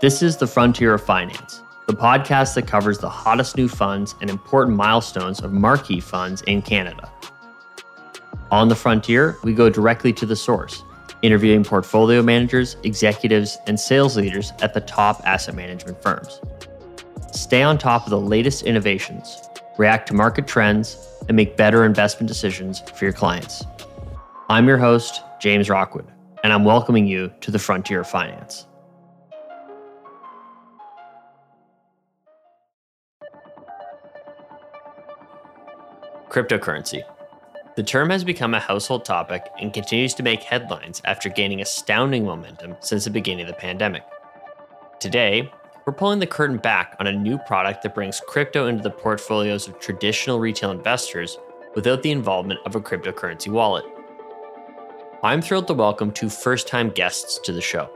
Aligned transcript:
This 0.00 0.22
is 0.22 0.36
The 0.36 0.46
Frontier 0.46 0.94
of 0.94 1.02
Finance, 1.02 1.60
the 1.88 1.92
podcast 1.92 2.54
that 2.54 2.68
covers 2.68 2.98
the 2.98 3.08
hottest 3.08 3.56
new 3.56 3.66
funds 3.66 4.14
and 4.20 4.30
important 4.30 4.76
milestones 4.76 5.40
of 5.40 5.52
marquee 5.52 5.98
funds 5.98 6.40
in 6.42 6.62
Canada. 6.62 7.10
On 8.52 8.68
The 8.68 8.76
Frontier, 8.76 9.36
we 9.42 9.52
go 9.52 9.68
directly 9.68 10.12
to 10.12 10.24
the 10.24 10.36
source, 10.36 10.84
interviewing 11.22 11.64
portfolio 11.64 12.22
managers, 12.22 12.76
executives, 12.84 13.58
and 13.66 13.80
sales 13.80 14.16
leaders 14.16 14.52
at 14.62 14.72
the 14.72 14.82
top 14.82 15.20
asset 15.24 15.56
management 15.56 16.00
firms. 16.00 16.40
Stay 17.32 17.64
on 17.64 17.76
top 17.76 18.04
of 18.04 18.10
the 18.10 18.20
latest 18.20 18.62
innovations, 18.62 19.36
react 19.78 20.06
to 20.06 20.14
market 20.14 20.46
trends, 20.46 20.96
and 21.26 21.36
make 21.36 21.56
better 21.56 21.84
investment 21.84 22.28
decisions 22.28 22.82
for 22.94 23.04
your 23.04 23.12
clients. 23.12 23.64
I'm 24.48 24.68
your 24.68 24.78
host, 24.78 25.22
James 25.40 25.68
Rockwood, 25.68 26.06
and 26.44 26.52
I'm 26.52 26.64
welcoming 26.64 27.08
you 27.08 27.32
to 27.40 27.50
the 27.50 27.58
Frontier 27.58 28.02
of 28.02 28.08
Finance. 28.08 28.67
Cryptocurrency. 36.38 37.02
The 37.74 37.82
term 37.82 38.10
has 38.10 38.22
become 38.22 38.54
a 38.54 38.60
household 38.60 39.04
topic 39.04 39.42
and 39.60 39.72
continues 39.72 40.14
to 40.14 40.22
make 40.22 40.40
headlines 40.40 41.02
after 41.04 41.28
gaining 41.28 41.60
astounding 41.60 42.24
momentum 42.24 42.76
since 42.78 43.02
the 43.02 43.10
beginning 43.10 43.42
of 43.42 43.48
the 43.48 43.60
pandemic. 43.60 44.04
Today, 45.00 45.50
we're 45.84 45.92
pulling 45.92 46.20
the 46.20 46.28
curtain 46.28 46.58
back 46.58 46.94
on 47.00 47.08
a 47.08 47.12
new 47.12 47.38
product 47.38 47.82
that 47.82 47.92
brings 47.92 48.20
crypto 48.28 48.68
into 48.68 48.84
the 48.84 48.90
portfolios 48.90 49.66
of 49.66 49.80
traditional 49.80 50.38
retail 50.38 50.70
investors 50.70 51.38
without 51.74 52.04
the 52.04 52.12
involvement 52.12 52.60
of 52.66 52.76
a 52.76 52.80
cryptocurrency 52.80 53.48
wallet. 53.48 53.84
I'm 55.24 55.42
thrilled 55.42 55.66
to 55.66 55.74
welcome 55.74 56.12
two 56.12 56.28
first 56.28 56.68
time 56.68 56.90
guests 56.90 57.40
to 57.40 57.52
the 57.52 57.60
show. 57.60 57.90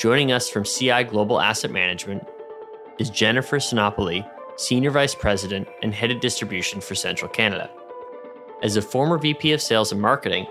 Joining 0.00 0.32
us 0.32 0.48
from 0.48 0.64
CI 0.64 1.04
Global 1.04 1.40
Asset 1.40 1.70
Management 1.70 2.26
is 2.98 3.10
Jennifer 3.10 3.58
Sinopoli, 3.58 4.28
Senior 4.56 4.92
Vice 4.92 5.14
President 5.14 5.66
and 5.82 5.92
Head 5.92 6.10
of 6.10 6.20
Distribution 6.20 6.80
for 6.80 6.94
Central 6.94 7.30
Canada. 7.30 7.70
As 8.62 8.76
a 8.76 8.82
former 8.82 9.18
VP 9.18 9.52
of 9.52 9.60
Sales 9.60 9.92
and 9.92 10.00
Marketing, 10.00 10.46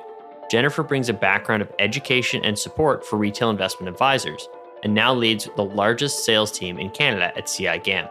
Jennifer 0.51 0.83
brings 0.83 1.09
a 1.09 1.13
background 1.13 1.61
of 1.61 1.71
education 1.79 2.43
and 2.43 2.57
support 2.57 3.05
for 3.05 3.17
retail 3.17 3.49
investment 3.49 3.89
advisors 3.89 4.49
and 4.83 4.93
now 4.93 5.13
leads 5.13 5.49
the 5.55 5.63
largest 5.63 6.25
sales 6.25 6.51
team 6.51 6.77
in 6.77 6.89
Canada 6.89 7.31
at 7.37 7.47
CI 7.47 7.79
GAM. 7.79 8.07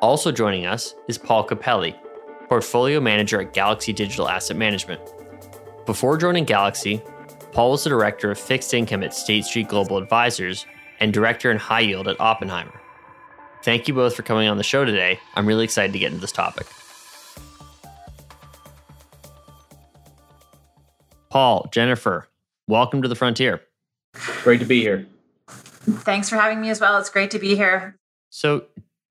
Also 0.00 0.30
joining 0.30 0.66
us 0.66 0.94
is 1.08 1.18
Paul 1.18 1.46
Capelli, 1.46 1.96
Portfolio 2.48 3.00
Manager 3.00 3.40
at 3.40 3.52
Galaxy 3.52 3.92
Digital 3.92 4.28
Asset 4.28 4.56
Management. 4.56 5.00
Before 5.86 6.16
joining 6.16 6.44
Galaxy, 6.44 7.02
Paul 7.50 7.72
was 7.72 7.84
the 7.84 7.90
Director 7.90 8.30
of 8.30 8.38
Fixed 8.38 8.72
Income 8.72 9.02
at 9.02 9.12
State 9.14 9.44
Street 9.44 9.68
Global 9.68 9.98
Advisors 9.98 10.66
and 11.00 11.12
Director 11.12 11.50
in 11.50 11.58
High 11.58 11.80
Yield 11.80 12.08
at 12.08 12.20
Oppenheimer. 12.20 12.81
Thank 13.62 13.86
you 13.86 13.94
both 13.94 14.16
for 14.16 14.22
coming 14.22 14.48
on 14.48 14.56
the 14.56 14.64
show 14.64 14.84
today. 14.84 15.20
I'm 15.34 15.46
really 15.46 15.64
excited 15.64 15.92
to 15.92 15.98
get 15.98 16.08
into 16.08 16.20
this 16.20 16.32
topic. 16.32 16.66
Paul, 21.30 21.68
Jennifer, 21.72 22.28
welcome 22.66 23.02
to 23.02 23.08
the 23.08 23.14
frontier. 23.14 23.62
Great 24.42 24.60
to 24.60 24.66
be 24.66 24.80
here. 24.80 25.06
Thanks 25.48 26.28
for 26.28 26.36
having 26.36 26.60
me 26.60 26.70
as 26.70 26.80
well. 26.80 26.98
It's 26.98 27.08
great 27.08 27.30
to 27.30 27.38
be 27.38 27.56
here. 27.56 27.96
So, 28.30 28.64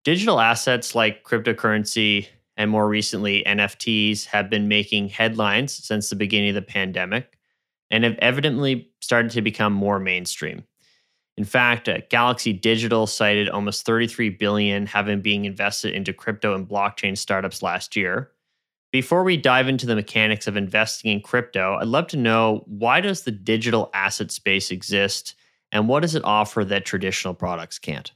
digital 0.04 0.40
assets 0.40 0.96
like 0.96 1.24
cryptocurrency 1.24 2.28
and 2.58 2.70
more 2.70 2.88
recently 2.88 3.44
NFTs 3.48 4.26
have 4.26 4.50
been 4.50 4.68
making 4.68 5.10
headlines 5.10 5.74
since 5.74 6.10
the 6.10 6.16
beginning 6.16 6.50
of 6.50 6.56
the 6.56 6.62
pandemic 6.62 7.38
and 7.90 8.04
have 8.04 8.18
evidently 8.20 8.92
started 9.02 9.32
to 9.32 9.42
become 9.42 9.74
more 9.74 10.00
mainstream. 10.00 10.64
In 11.42 11.46
fact, 11.46 11.90
uh, 11.90 11.98
Galaxy 12.12 12.54
Digital 12.54 13.08
cited 13.08 13.50
almost 13.50 13.84
33 13.84 14.30
billion 14.30 14.86
having 14.86 15.22
being 15.22 15.46
invested 15.46 15.96
into 15.96 16.14
crypto 16.14 16.54
and 16.54 16.70
blockchain 16.70 17.18
startups 17.18 17.64
last 17.64 17.96
year. 17.96 18.30
Before 18.92 19.24
we 19.24 19.38
dive 19.38 19.68
into 19.68 19.88
the 19.88 19.96
mechanics 19.96 20.46
of 20.46 20.56
investing 20.56 21.12
in 21.12 21.20
crypto, 21.20 21.80
I'd 21.82 21.88
love 21.88 22.06
to 22.10 22.18
know 22.18 22.64
why 22.68 23.02
does 23.02 23.24
the 23.24 23.32
digital 23.32 23.90
asset 23.96 24.30
space 24.30 24.70
exist 24.70 25.34
and 25.72 25.88
what 25.88 26.02
does 26.02 26.14
it 26.14 26.24
offer 26.24 26.64
that 26.64 26.86
traditional 26.86 27.34
products 27.34 27.80
can't? 27.80 28.12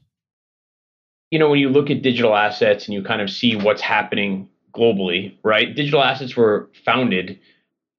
You 1.31 1.39
know, 1.39 1.49
when 1.49 1.59
you 1.59 1.69
look 1.69 1.89
at 1.89 2.03
digital 2.03 2.35
assets 2.35 2.85
and 2.85 2.93
you 2.93 3.01
kind 3.01 3.23
of 3.23 3.31
see 3.31 3.55
what's 3.55 3.81
happening 3.81 4.47
globally, 4.71 5.35
right? 5.43 5.75
Digital 5.75 6.03
assets 6.03 6.37
were 6.37 6.69
founded 6.85 7.39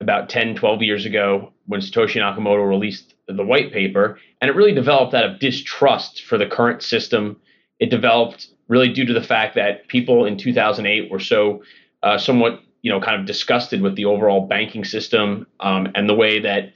about 0.01 0.29
10, 0.29 0.55
12 0.55 0.83
years 0.83 1.05
ago 1.05 1.53
when 1.65 1.81
Satoshi 1.81 2.21
Nakamoto 2.21 2.65
released 2.69 3.16
the 3.29 3.45
white 3.45 3.73
paper. 3.73 4.19
And 4.41 4.51
it 4.51 4.57
really 4.57 4.75
developed 4.75 5.15
out 5.15 5.25
of 5.25 5.41
distrust 5.41 6.25
for 6.25 6.39
the 6.39 6.47
current 6.47 6.83
system. 6.83 7.41
It 7.81 7.91
developed 7.91 8.49
really 8.69 8.93
due 8.93 9.05
to 9.05 9.13
the 9.13 9.23
fact 9.23 9.55
that 9.57 9.89
people 9.89 10.25
in 10.25 10.37
2008 10.37 11.11
were 11.11 11.21
so 11.21 11.63
uh, 12.03 12.19
somewhat, 12.19 12.61
you 12.83 12.91
know, 12.91 13.01
kind 13.01 13.21
of 13.21 13.27
disgusted 13.27 13.81
with 13.81 13.97
the 13.97 14.05
overall 14.05 14.47
banking 14.47 14.85
system 14.85 15.47
um, 15.61 15.89
and 15.95 16.09
the 16.09 16.15
way 16.15 16.41
that, 16.41 16.73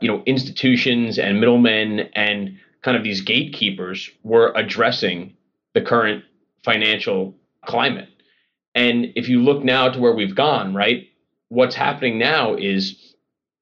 you 0.00 0.08
know, 0.08 0.22
institutions 0.26 1.18
and 1.18 1.40
middlemen 1.40 2.08
and 2.14 2.58
kind 2.82 2.96
of 2.96 3.04
these 3.04 3.20
gatekeepers 3.20 4.10
were 4.22 4.52
addressing 4.56 5.34
the 5.74 5.82
current 5.82 6.24
financial 6.64 7.34
climate. 7.66 8.08
And 8.74 9.12
if 9.16 9.28
you 9.28 9.42
look 9.42 9.64
now 9.64 9.88
to 9.88 9.98
where 9.98 10.14
we've 10.14 10.34
gone, 10.34 10.74
right, 10.74 11.08
what's 11.48 11.74
happening 11.74 12.18
now 12.18 12.54
is 12.54 13.14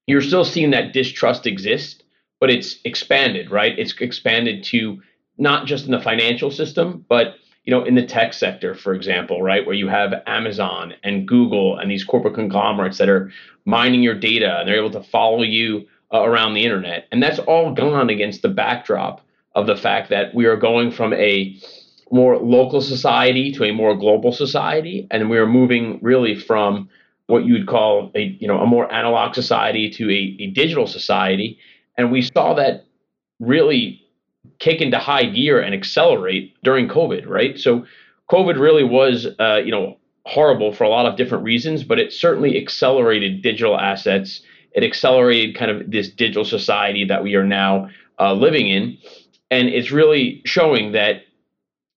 you're 0.06 0.22
still 0.22 0.44
seeing 0.44 0.70
that 0.70 0.92
distrust 0.92 1.46
exist, 1.46 2.02
but 2.40 2.50
it's 2.50 2.78
expanded, 2.84 3.50
right? 3.50 3.78
It's 3.78 3.94
expanded 4.00 4.64
to 4.64 5.00
not 5.38 5.66
just 5.66 5.86
in 5.86 5.92
the 5.92 6.00
financial 6.00 6.50
system, 6.50 7.04
but 7.08 7.36
you 7.64 7.70
know, 7.70 7.84
in 7.84 7.94
the 7.94 8.06
tech 8.06 8.32
sector, 8.32 8.74
for 8.74 8.94
example, 8.94 9.42
right, 9.42 9.66
where 9.66 9.74
you 9.74 9.88
have 9.88 10.22
Amazon 10.26 10.94
and 11.02 11.28
Google 11.28 11.78
and 11.78 11.90
these 11.90 12.02
corporate 12.02 12.34
conglomerates 12.34 12.96
that 12.96 13.10
are 13.10 13.30
mining 13.66 14.02
your 14.02 14.14
data 14.14 14.58
and 14.58 14.68
they're 14.68 14.78
able 14.78 14.90
to 14.90 15.02
follow 15.02 15.42
you 15.42 15.86
uh, 16.12 16.22
around 16.22 16.54
the 16.54 16.64
internet, 16.64 17.06
and 17.12 17.22
that's 17.22 17.38
all 17.40 17.74
gone 17.74 18.08
against 18.08 18.40
the 18.40 18.48
backdrop 18.48 19.20
of 19.54 19.66
the 19.66 19.76
fact 19.76 20.08
that 20.08 20.34
we 20.34 20.46
are 20.46 20.56
going 20.56 20.90
from 20.90 21.12
a 21.12 21.54
more 22.10 22.38
local 22.38 22.80
society 22.80 23.52
to 23.52 23.64
a 23.64 23.72
more 23.72 23.94
global 23.94 24.32
society, 24.32 25.06
and 25.10 25.28
we 25.28 25.36
are 25.36 25.46
moving 25.46 25.98
really 26.00 26.34
from 26.34 26.88
what 27.26 27.44
you 27.44 27.52
would 27.52 27.66
call 27.66 28.10
a 28.14 28.22
you 28.40 28.48
know 28.48 28.60
a 28.60 28.66
more 28.66 28.90
analog 28.90 29.34
society 29.34 29.90
to 29.90 30.10
a, 30.10 30.36
a 30.42 30.46
digital 30.46 30.86
society 30.86 31.58
and 31.98 32.10
we 32.10 32.22
saw 32.22 32.54
that 32.54 32.86
really 33.40 34.00
kick 34.60 34.80
into 34.80 34.98
high 34.98 35.24
gear 35.24 35.60
and 35.60 35.74
accelerate 35.74 36.54
during 36.62 36.88
covid 36.88 37.26
right? 37.26 37.58
So 37.58 37.84
covid 38.30 38.58
really 38.58 38.84
was 38.84 39.26
uh, 39.38 39.60
you 39.64 39.70
know 39.70 39.98
horrible 40.24 40.72
for 40.72 40.84
a 40.84 40.88
lot 40.88 41.06
of 41.06 41.16
different 41.16 41.44
reasons 41.44 41.82
but 41.82 41.98
it 41.98 42.12
certainly 42.12 42.56
accelerated 42.56 43.42
digital 43.42 43.78
assets. 43.78 44.42
It 44.72 44.84
accelerated 44.84 45.56
kind 45.56 45.70
of 45.70 45.90
this 45.90 46.08
digital 46.08 46.44
society 46.44 47.04
that 47.04 47.22
we 47.22 47.34
are 47.34 47.44
now 47.44 47.88
uh, 48.20 48.34
living 48.34 48.68
in. 48.68 48.98
And 49.50 49.68
it's 49.68 49.90
really 49.90 50.42
showing 50.44 50.92
that 50.92 51.22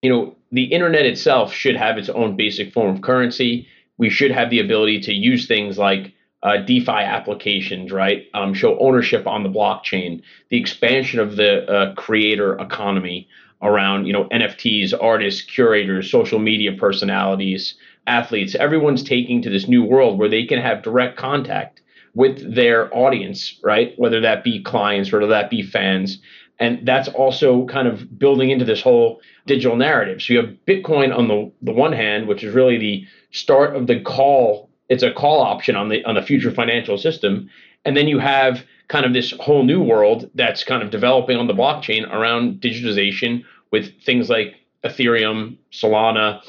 you 0.02 0.10
know 0.10 0.36
the 0.50 0.64
internet 0.64 1.06
itself 1.06 1.52
should 1.52 1.76
have 1.76 1.96
its 1.96 2.08
own 2.08 2.36
basic 2.36 2.72
form 2.72 2.94
of 2.94 3.02
currency. 3.02 3.68
We 3.98 4.10
should 4.10 4.30
have 4.30 4.50
the 4.50 4.60
ability 4.60 5.00
to 5.02 5.12
use 5.12 5.46
things 5.46 5.78
like 5.78 6.12
uh, 6.42 6.58
DeFi 6.58 6.90
applications, 6.90 7.92
right? 7.92 8.26
Um, 8.34 8.54
show 8.54 8.78
ownership 8.78 9.26
on 9.26 9.42
the 9.42 9.48
blockchain, 9.48 10.22
the 10.48 10.58
expansion 10.60 11.20
of 11.20 11.36
the 11.36 11.70
uh, 11.70 11.94
creator 11.94 12.58
economy 12.58 13.28
around, 13.62 14.06
you 14.06 14.12
know, 14.12 14.24
NFTs, 14.24 14.92
artists, 15.00 15.42
curators, 15.42 16.10
social 16.10 16.40
media 16.40 16.72
personalities, 16.72 17.76
athletes. 18.06 18.56
Everyone's 18.56 19.04
taking 19.04 19.40
to 19.42 19.50
this 19.50 19.68
new 19.68 19.84
world 19.84 20.18
where 20.18 20.28
they 20.28 20.44
can 20.44 20.60
have 20.60 20.82
direct 20.82 21.16
contact 21.16 21.80
with 22.14 22.54
their 22.54 22.94
audience, 22.94 23.58
right? 23.62 23.94
Whether 23.96 24.20
that 24.20 24.42
be 24.42 24.62
clients, 24.62 25.12
whether 25.12 25.28
that 25.28 25.48
be 25.48 25.62
fans. 25.62 26.18
And 26.58 26.86
that's 26.86 27.08
also 27.08 27.66
kind 27.66 27.88
of 27.88 28.18
building 28.18 28.50
into 28.50 28.64
this 28.64 28.82
whole 28.82 29.20
digital 29.46 29.76
narrative. 29.76 30.20
So 30.20 30.32
you 30.32 30.38
have 30.40 30.56
Bitcoin 30.66 31.16
on 31.16 31.28
the, 31.28 31.50
the 31.62 31.72
one 31.72 31.92
hand, 31.92 32.26
which 32.26 32.44
is 32.44 32.54
really 32.54 32.78
the 32.78 33.06
start 33.30 33.74
of 33.76 33.86
the 33.86 34.00
call 34.00 34.68
it's 34.88 35.02
a 35.02 35.12
call 35.12 35.40
option 35.40 35.76
on 35.76 35.88
the 35.88 36.04
on 36.04 36.14
the 36.14 36.22
future 36.22 36.50
financial 36.50 36.98
system. 36.98 37.48
And 37.84 37.96
then 37.96 38.08
you 38.08 38.18
have 38.18 38.64
kind 38.88 39.04
of 39.06 39.12
this 39.12 39.32
whole 39.40 39.64
new 39.64 39.82
world 39.82 40.30
that's 40.34 40.64
kind 40.64 40.82
of 40.82 40.90
developing 40.90 41.36
on 41.36 41.46
the 41.46 41.54
blockchain 41.54 42.08
around 42.12 42.60
digitization 42.60 43.42
with 43.70 43.90
things 44.02 44.28
like 44.28 44.54
ethereum 44.84 45.56
solana 45.72 46.40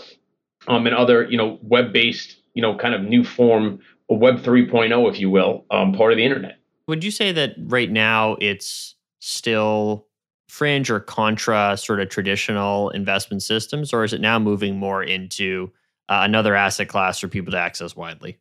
um, 0.68 0.85
and 0.85 0.95
other 0.95 1.24
you 1.30 1.38
know 1.38 1.57
web-based 1.62 2.35
you 2.53 2.62
know 2.62 2.75
kind 2.75 2.94
of 2.94 3.01
new 3.01 3.24
form 3.24 3.80
web 4.09 4.38
3.0 4.44 5.09
if 5.09 5.19
you 5.19 5.30
will 5.30 5.65
um, 5.71 5.94
part 5.94 6.12
of 6.12 6.18
the 6.18 6.25
internet. 6.25 6.59
Would 6.88 7.03
you 7.03 7.12
say 7.12 7.31
that 7.31 7.56
right 7.57 7.89
now 7.89 8.35
it's 8.41 8.95
still 9.19 10.06
fringe 10.50 10.91
or 10.91 11.00
contra 11.00 11.75
sort 11.77 12.00
of 12.00 12.09
traditional 12.09 12.89
investment 12.91 13.41
systems 13.41 13.94
or 13.94 14.03
is 14.03 14.13
it 14.13 14.21
now 14.21 14.38
moving 14.38 14.77
more 14.77 15.01
into 15.01 15.71
uh, 16.10 16.22
another 16.24 16.56
asset 16.56 16.88
class 16.88 17.20
for 17.20 17.28
people 17.28 17.52
to 17.52 17.60
access 17.60 17.96
widely? 17.96 18.38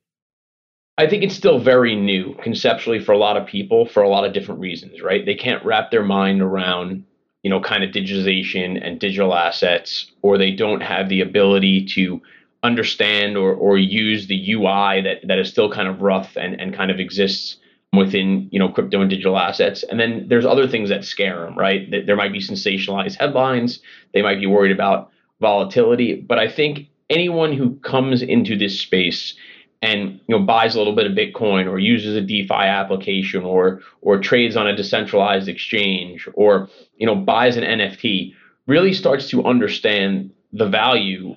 I 0.98 1.08
think 1.08 1.22
it's 1.22 1.34
still 1.34 1.58
very 1.58 1.96
new 1.96 2.34
conceptually 2.42 3.00
for 3.00 3.12
a 3.12 3.18
lot 3.18 3.36
of 3.36 3.46
people 3.46 3.86
for 3.86 4.02
a 4.02 4.08
lot 4.08 4.24
of 4.24 4.32
different 4.32 4.60
reasons, 4.60 5.00
right? 5.00 5.24
They 5.24 5.34
can't 5.34 5.64
wrap 5.64 5.90
their 5.90 6.04
mind 6.04 6.42
around 6.42 7.04
you 7.42 7.50
know, 7.50 7.60
kind 7.60 7.82
of 7.82 7.90
digitization 7.90 8.84
and 8.84 9.00
digital 9.00 9.34
assets, 9.34 10.10
or 10.22 10.38
they 10.38 10.52
don't 10.52 10.80
have 10.80 11.08
the 11.08 11.20
ability 11.20 11.84
to 11.84 12.20
understand 12.62 13.36
or, 13.36 13.52
or 13.52 13.76
use 13.76 14.28
the 14.28 14.52
UI 14.52 15.00
that, 15.02 15.26
that 15.26 15.38
is 15.38 15.48
still 15.48 15.70
kind 15.70 15.88
of 15.88 16.00
rough 16.00 16.36
and, 16.36 16.60
and 16.60 16.74
kind 16.74 16.90
of 16.90 17.00
exists 17.00 17.56
within 17.92 18.48
you 18.50 18.58
know 18.58 18.70
crypto 18.70 19.02
and 19.02 19.10
digital 19.10 19.36
assets 19.36 19.82
and 19.82 20.00
then 20.00 20.24
there's 20.26 20.46
other 20.46 20.66
things 20.66 20.88
that 20.88 21.04
scare 21.04 21.40
them 21.40 21.58
right 21.58 21.90
there 22.06 22.16
might 22.16 22.32
be 22.32 22.38
sensationalized 22.38 23.18
headlines 23.18 23.80
they 24.14 24.22
might 24.22 24.40
be 24.40 24.46
worried 24.46 24.72
about 24.72 25.10
volatility 25.42 26.14
but 26.14 26.38
i 26.38 26.48
think 26.48 26.88
anyone 27.12 27.52
who 27.52 27.76
comes 27.76 28.22
into 28.22 28.56
this 28.56 28.80
space 28.80 29.34
and 29.82 30.20
you 30.26 30.36
know 30.36 30.40
buys 30.40 30.74
a 30.74 30.78
little 30.78 30.94
bit 30.94 31.06
of 31.06 31.12
bitcoin 31.12 31.68
or 31.68 31.78
uses 31.78 32.16
a 32.16 32.20
defi 32.20 32.52
application 32.52 33.42
or 33.42 33.80
or 34.00 34.18
trades 34.18 34.56
on 34.56 34.66
a 34.66 34.76
decentralized 34.76 35.48
exchange 35.48 36.28
or 36.34 36.68
you 36.96 37.06
know 37.06 37.14
buys 37.14 37.56
an 37.56 37.64
nft 37.64 38.34
really 38.66 38.92
starts 38.92 39.28
to 39.28 39.44
understand 39.44 40.30
the 40.52 40.68
value 40.68 41.36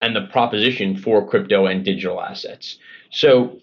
and 0.00 0.16
the 0.16 0.26
proposition 0.32 0.96
for 0.96 1.26
crypto 1.26 1.66
and 1.66 1.84
digital 1.84 2.20
assets. 2.20 2.76
So 3.10 3.60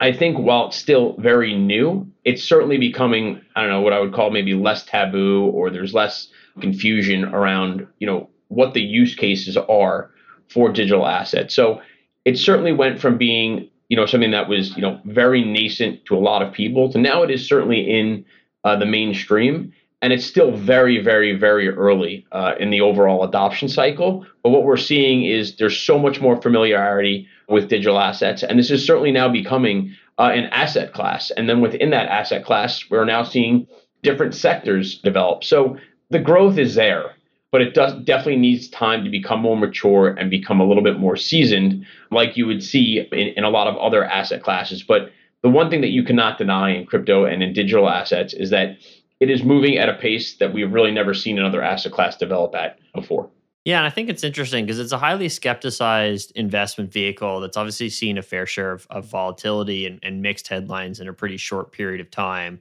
I 0.00 0.12
think 0.12 0.38
while 0.38 0.68
it's 0.68 0.76
still 0.76 1.16
very 1.18 1.54
new, 1.54 2.10
it's 2.24 2.42
certainly 2.42 2.78
becoming, 2.78 3.42
I 3.54 3.62
don't 3.62 3.70
know, 3.70 3.80
what 3.80 3.92
I 3.92 4.00
would 4.00 4.14
call 4.14 4.30
maybe 4.30 4.54
less 4.54 4.84
taboo 4.84 5.46
or 5.46 5.70
there's 5.70 5.92
less 5.92 6.28
confusion 6.60 7.24
around, 7.24 7.86
you 7.98 8.06
know, 8.06 8.30
what 8.48 8.74
the 8.74 8.80
use 8.80 9.14
cases 9.14 9.56
are 9.56 10.10
for 10.48 10.70
digital 10.72 11.06
assets. 11.06 11.54
So 11.54 11.80
it 12.24 12.38
certainly 12.38 12.72
went 12.72 13.00
from 13.00 13.18
being, 13.18 13.68
you 13.88 13.96
know, 13.96 14.06
something 14.06 14.32
that 14.32 14.48
was, 14.48 14.74
you 14.76 14.82
know, 14.82 15.00
very 15.04 15.44
nascent 15.44 16.04
to 16.06 16.16
a 16.16 16.18
lot 16.18 16.42
of 16.42 16.52
people 16.52 16.90
to 16.92 16.98
now 16.98 17.22
it 17.22 17.30
is 17.30 17.46
certainly 17.46 17.80
in 17.80 18.24
uh, 18.64 18.76
the 18.76 18.86
mainstream. 18.86 19.72
And 20.02 20.12
it's 20.12 20.26
still 20.26 20.52
very, 20.52 21.02
very, 21.02 21.34
very 21.36 21.68
early 21.70 22.26
uh, 22.30 22.54
in 22.60 22.70
the 22.70 22.82
overall 22.82 23.24
adoption 23.24 23.68
cycle. 23.68 24.26
But 24.42 24.50
what 24.50 24.64
we're 24.64 24.76
seeing 24.76 25.24
is 25.24 25.56
there's 25.56 25.78
so 25.78 25.98
much 25.98 26.20
more 26.20 26.40
familiarity 26.40 27.26
with 27.48 27.68
digital 27.68 27.98
assets. 27.98 28.42
And 28.42 28.58
this 28.58 28.70
is 28.70 28.86
certainly 28.86 29.10
now 29.10 29.28
becoming 29.28 29.94
uh, 30.18 30.32
an 30.34 30.44
asset 30.44 30.92
class. 30.92 31.30
And 31.30 31.48
then 31.48 31.60
within 31.60 31.90
that 31.90 32.08
asset 32.08 32.44
class, 32.44 32.84
we're 32.90 33.06
now 33.06 33.24
seeing 33.24 33.66
different 34.02 34.34
sectors 34.34 34.98
develop. 34.98 35.42
So 35.42 35.78
the 36.10 36.20
growth 36.20 36.58
is 36.58 36.74
there, 36.74 37.15
but 37.56 37.62
it 37.62 37.72
does 37.72 37.94
definitely 38.04 38.36
needs 38.36 38.68
time 38.68 39.02
to 39.02 39.08
become 39.08 39.40
more 39.40 39.56
mature 39.56 40.08
and 40.08 40.30
become 40.30 40.60
a 40.60 40.64
little 40.66 40.82
bit 40.82 40.98
more 40.98 41.16
seasoned, 41.16 41.86
like 42.10 42.36
you 42.36 42.46
would 42.46 42.62
see 42.62 43.00
in, 43.10 43.28
in 43.28 43.44
a 43.44 43.48
lot 43.48 43.66
of 43.66 43.74
other 43.78 44.04
asset 44.04 44.42
classes. 44.42 44.82
But 44.82 45.10
the 45.42 45.48
one 45.48 45.70
thing 45.70 45.80
that 45.80 45.88
you 45.88 46.04
cannot 46.04 46.36
deny 46.36 46.74
in 46.74 46.84
crypto 46.84 47.24
and 47.24 47.42
in 47.42 47.54
digital 47.54 47.88
assets 47.88 48.34
is 48.34 48.50
that 48.50 48.76
it 49.20 49.30
is 49.30 49.42
moving 49.42 49.78
at 49.78 49.88
a 49.88 49.94
pace 49.94 50.36
that 50.36 50.52
we've 50.52 50.70
really 50.70 50.90
never 50.90 51.14
seen 51.14 51.38
another 51.38 51.62
asset 51.62 51.92
class 51.92 52.14
develop 52.14 52.54
at 52.54 52.78
before. 52.94 53.30
Yeah, 53.64 53.78
and 53.78 53.86
I 53.86 53.90
think 53.90 54.10
it's 54.10 54.22
interesting 54.22 54.66
because 54.66 54.78
it's 54.78 54.92
a 54.92 54.98
highly 54.98 55.30
skepticized 55.30 56.32
investment 56.32 56.92
vehicle 56.92 57.40
that's 57.40 57.56
obviously 57.56 57.88
seen 57.88 58.18
a 58.18 58.22
fair 58.22 58.44
share 58.44 58.72
of, 58.72 58.86
of 58.90 59.06
volatility 59.06 59.86
and, 59.86 59.98
and, 60.02 60.20
mixed 60.20 60.48
headlines 60.48 61.00
in 61.00 61.08
a 61.08 61.14
pretty 61.14 61.38
short 61.38 61.72
period 61.72 62.02
of 62.02 62.10
time. 62.10 62.60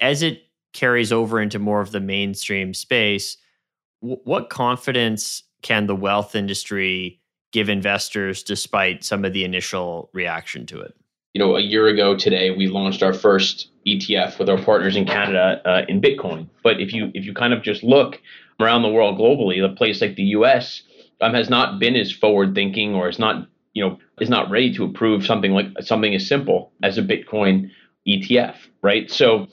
As 0.00 0.20
it 0.20 0.42
carries 0.74 1.12
over 1.12 1.40
into 1.40 1.58
more 1.58 1.80
of 1.80 1.92
the 1.92 2.00
mainstream 2.00 2.74
space, 2.74 3.38
what 4.00 4.50
confidence 4.50 5.42
can 5.62 5.86
the 5.86 5.96
wealth 5.96 6.34
industry 6.34 7.20
give 7.52 7.68
investors 7.68 8.42
despite 8.42 9.04
some 9.04 9.24
of 9.24 9.32
the 9.32 9.44
initial 9.44 10.10
reaction 10.12 10.66
to 10.66 10.80
it? 10.80 10.94
You 11.34 11.40
know, 11.40 11.56
a 11.56 11.60
year 11.60 11.88
ago 11.88 12.16
today, 12.16 12.50
we 12.50 12.68
launched 12.68 13.02
our 13.02 13.12
first 13.12 13.68
ETF 13.86 14.38
with 14.38 14.48
our 14.48 14.62
partners 14.62 14.96
in 14.96 15.04
Canada 15.04 15.60
uh, 15.64 15.82
in 15.88 16.00
Bitcoin. 16.00 16.48
But 16.62 16.80
if 16.80 16.92
you 16.92 17.10
if 17.14 17.24
you 17.24 17.34
kind 17.34 17.52
of 17.52 17.62
just 17.62 17.82
look 17.82 18.20
around 18.60 18.82
the 18.82 18.88
world 18.88 19.18
globally, 19.18 19.64
a 19.64 19.74
place 19.74 20.00
like 20.00 20.16
the 20.16 20.24
U.S. 20.24 20.82
Um, 21.20 21.34
has 21.34 21.50
not 21.50 21.78
been 21.78 21.96
as 21.96 22.12
forward 22.12 22.54
thinking 22.54 22.94
or 22.94 23.08
is 23.08 23.18
not 23.18 23.46
you 23.72 23.84
know 23.84 23.98
is 24.20 24.28
not 24.28 24.50
ready 24.50 24.72
to 24.74 24.84
approve 24.84 25.26
something 25.26 25.52
like 25.52 25.66
something 25.80 26.14
as 26.14 26.26
simple 26.26 26.72
as 26.82 26.98
a 26.98 27.02
Bitcoin 27.02 27.70
ETF, 28.06 28.56
right? 28.82 29.10
So 29.10 29.48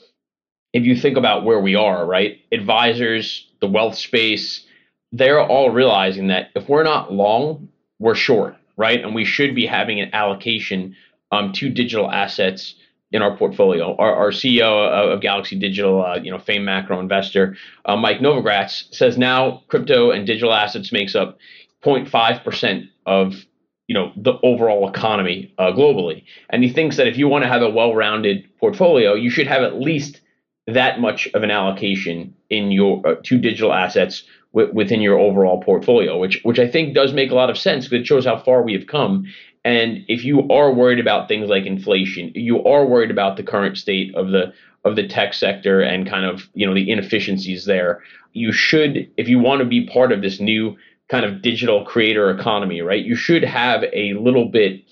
if 0.76 0.84
you 0.84 0.94
think 0.94 1.16
about 1.16 1.42
where 1.42 1.58
we 1.58 1.74
are, 1.74 2.04
right, 2.04 2.38
advisors, 2.52 3.48
the 3.60 3.66
wealth 3.66 3.96
space, 3.96 4.66
they're 5.10 5.40
all 5.40 5.70
realizing 5.70 6.26
that 6.26 6.50
if 6.54 6.68
we're 6.68 6.82
not 6.82 7.10
long, 7.10 7.68
we're 7.98 8.14
short, 8.14 8.56
right? 8.76 9.02
And 9.02 9.14
we 9.14 9.24
should 9.24 9.54
be 9.54 9.64
having 9.64 10.00
an 10.00 10.10
allocation 10.12 10.94
um, 11.32 11.52
to 11.54 11.70
digital 11.70 12.10
assets 12.10 12.74
in 13.10 13.22
our 13.22 13.34
portfolio. 13.34 13.96
Our, 13.96 14.14
our 14.14 14.30
CEO 14.32 15.14
of 15.14 15.22
Galaxy 15.22 15.58
Digital, 15.58 16.04
uh, 16.04 16.16
you 16.16 16.30
know, 16.30 16.38
famed 16.38 16.66
macro 16.66 17.00
investor, 17.00 17.56
uh, 17.86 17.96
Mike 17.96 18.18
Novogratz 18.18 18.94
says 18.94 19.16
now 19.16 19.62
crypto 19.68 20.10
and 20.10 20.26
digital 20.26 20.52
assets 20.52 20.92
makes 20.92 21.14
up 21.14 21.38
0.5 21.82 22.44
percent 22.44 22.84
of 23.06 23.46
you 23.86 23.94
know 23.94 24.12
the 24.16 24.34
overall 24.42 24.88
economy 24.88 25.54
uh, 25.56 25.70
globally, 25.72 26.24
and 26.50 26.62
he 26.62 26.70
thinks 26.70 26.96
that 26.96 27.06
if 27.06 27.16
you 27.16 27.28
want 27.28 27.44
to 27.44 27.48
have 27.48 27.62
a 27.62 27.70
well-rounded 27.70 28.44
portfolio, 28.58 29.14
you 29.14 29.30
should 29.30 29.46
have 29.46 29.62
at 29.62 29.80
least 29.80 30.20
that 30.66 31.00
much 31.00 31.28
of 31.34 31.42
an 31.42 31.50
allocation 31.50 32.34
in 32.50 32.70
your 32.70 33.06
uh, 33.06 33.14
to 33.24 33.38
digital 33.38 33.72
assets 33.72 34.24
w- 34.52 34.72
within 34.72 35.00
your 35.00 35.18
overall 35.18 35.62
portfolio, 35.62 36.18
which 36.18 36.40
which 36.42 36.58
I 36.58 36.68
think 36.68 36.94
does 36.94 37.12
make 37.12 37.30
a 37.30 37.34
lot 37.34 37.50
of 37.50 37.58
sense 37.58 37.86
because 37.86 38.02
it 38.02 38.06
shows 38.06 38.24
how 38.24 38.38
far 38.38 38.62
we 38.62 38.72
have 38.72 38.86
come 38.86 39.26
and 39.66 40.04
if 40.06 40.24
you 40.24 40.48
are 40.48 40.72
worried 40.72 41.00
about 41.00 41.26
things 41.26 41.48
like 41.48 41.66
inflation, 41.66 42.30
you 42.36 42.62
are 42.62 42.86
worried 42.86 43.10
about 43.10 43.36
the 43.36 43.42
current 43.42 43.76
state 43.76 44.14
of 44.14 44.28
the 44.30 44.52
of 44.84 44.94
the 44.94 45.08
tech 45.08 45.34
sector 45.34 45.80
and 45.80 46.08
kind 46.08 46.24
of 46.24 46.48
you 46.54 46.64
know 46.64 46.72
the 46.72 46.88
inefficiencies 46.88 47.64
there. 47.64 48.00
You 48.32 48.52
should, 48.52 49.10
if 49.16 49.28
you 49.28 49.40
want 49.40 49.58
to 49.58 49.64
be 49.64 49.84
part 49.88 50.12
of 50.12 50.22
this 50.22 50.38
new 50.38 50.76
kind 51.10 51.24
of 51.24 51.42
digital 51.42 51.84
creator 51.84 52.30
economy, 52.30 52.80
right? 52.80 53.04
You 53.04 53.16
should 53.16 53.42
have 53.42 53.82
a 53.92 54.12
little 54.14 54.44
bit 54.44 54.84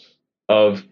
of 0.49 0.83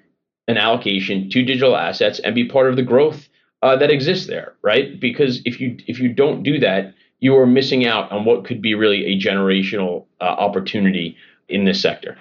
an 0.46 0.58
allocation 0.58 1.28
to 1.30 1.44
digital 1.44 1.76
assets 1.76 2.20
and 2.20 2.36
be 2.36 2.46
part 2.46 2.70
of 2.70 2.76
the 2.76 2.82
growth 2.84 3.28
uh, 3.62 3.76
that 3.76 3.90
exists 3.90 4.26
there, 4.26 4.54
right? 4.62 4.98
Because 5.00 5.40
if 5.44 5.60
you 5.60 5.76
if 5.86 6.00
you 6.00 6.12
don't 6.12 6.42
do 6.42 6.58
that, 6.58 6.94
you 7.20 7.36
are 7.36 7.46
missing 7.46 7.86
out 7.86 8.10
on 8.10 8.24
what 8.24 8.44
could 8.44 8.60
be 8.60 8.74
really 8.74 9.06
a 9.06 9.18
generational 9.18 10.06
uh, 10.20 10.24
opportunity 10.24 11.16
in 11.48 11.64
this 11.64 11.80
sector. 11.80 12.18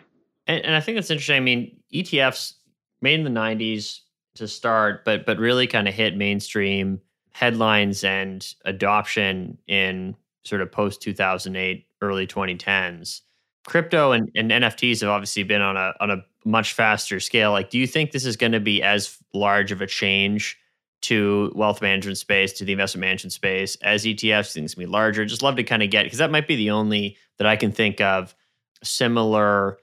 And, 0.47 0.63
and 0.63 0.75
I 0.75 0.79
think 0.79 0.97
that's 0.97 1.09
interesting. 1.09 1.38
I 1.38 1.39
mean, 1.39 1.75
ETFs 1.93 2.53
made 3.01 3.15
in 3.15 3.23
the 3.23 3.39
90s 3.39 4.01
to 4.35 4.47
start, 4.47 5.03
but 5.03 5.25
but 5.25 5.38
really 5.39 5.67
kind 5.67 5.88
of 5.88 5.93
hit 5.93 6.15
mainstream 6.15 7.01
headlines 7.33 8.03
and 8.03 8.53
adoption 8.65 9.57
in 9.67 10.15
sort 10.44 10.61
of 10.61 10.71
post 10.71 11.01
2008, 11.01 11.85
early 12.01 12.27
2010s. 12.27 13.21
Crypto 13.66 14.11
and, 14.11 14.30
and 14.35 14.51
NFTs 14.51 15.01
have 15.01 15.09
obviously 15.09 15.44
been 15.44 15.61
on 15.61 15.77
a 15.77 15.94
on 15.99 16.11
a 16.11 16.18
much 16.45 16.73
faster 16.73 17.19
scale. 17.19 17.51
Like, 17.51 17.69
do 17.69 17.80
you 17.80 17.87
think 17.87 18.11
this 18.11 18.25
is 18.25 18.35
going 18.35 18.51
to 18.51 18.59
be 18.59 18.83
as 18.83 19.18
large 19.33 19.71
of 19.71 19.81
a 19.81 19.87
change 19.87 20.59
to 21.01 21.51
wealth 21.55 21.81
management 21.81 22.17
space, 22.17 22.53
to 22.53 22.65
the 22.65 22.71
investment 22.71 23.01
management 23.01 23.33
space 23.33 23.75
as 23.77 24.05
ETFs? 24.05 24.53
Things 24.53 24.73
can 24.73 24.81
be 24.81 24.87
larger. 24.87 25.25
Just 25.25 25.43
love 25.43 25.55
to 25.55 25.63
kind 25.63 25.83
of 25.83 25.89
get 25.89 26.03
because 26.03 26.19
that 26.19 26.31
might 26.31 26.47
be 26.47 26.55
the 26.55 26.71
only 26.71 27.17
that 27.37 27.47
I 27.47 27.55
can 27.55 27.71
think 27.71 28.01
of 28.01 28.35
similar 28.83 29.77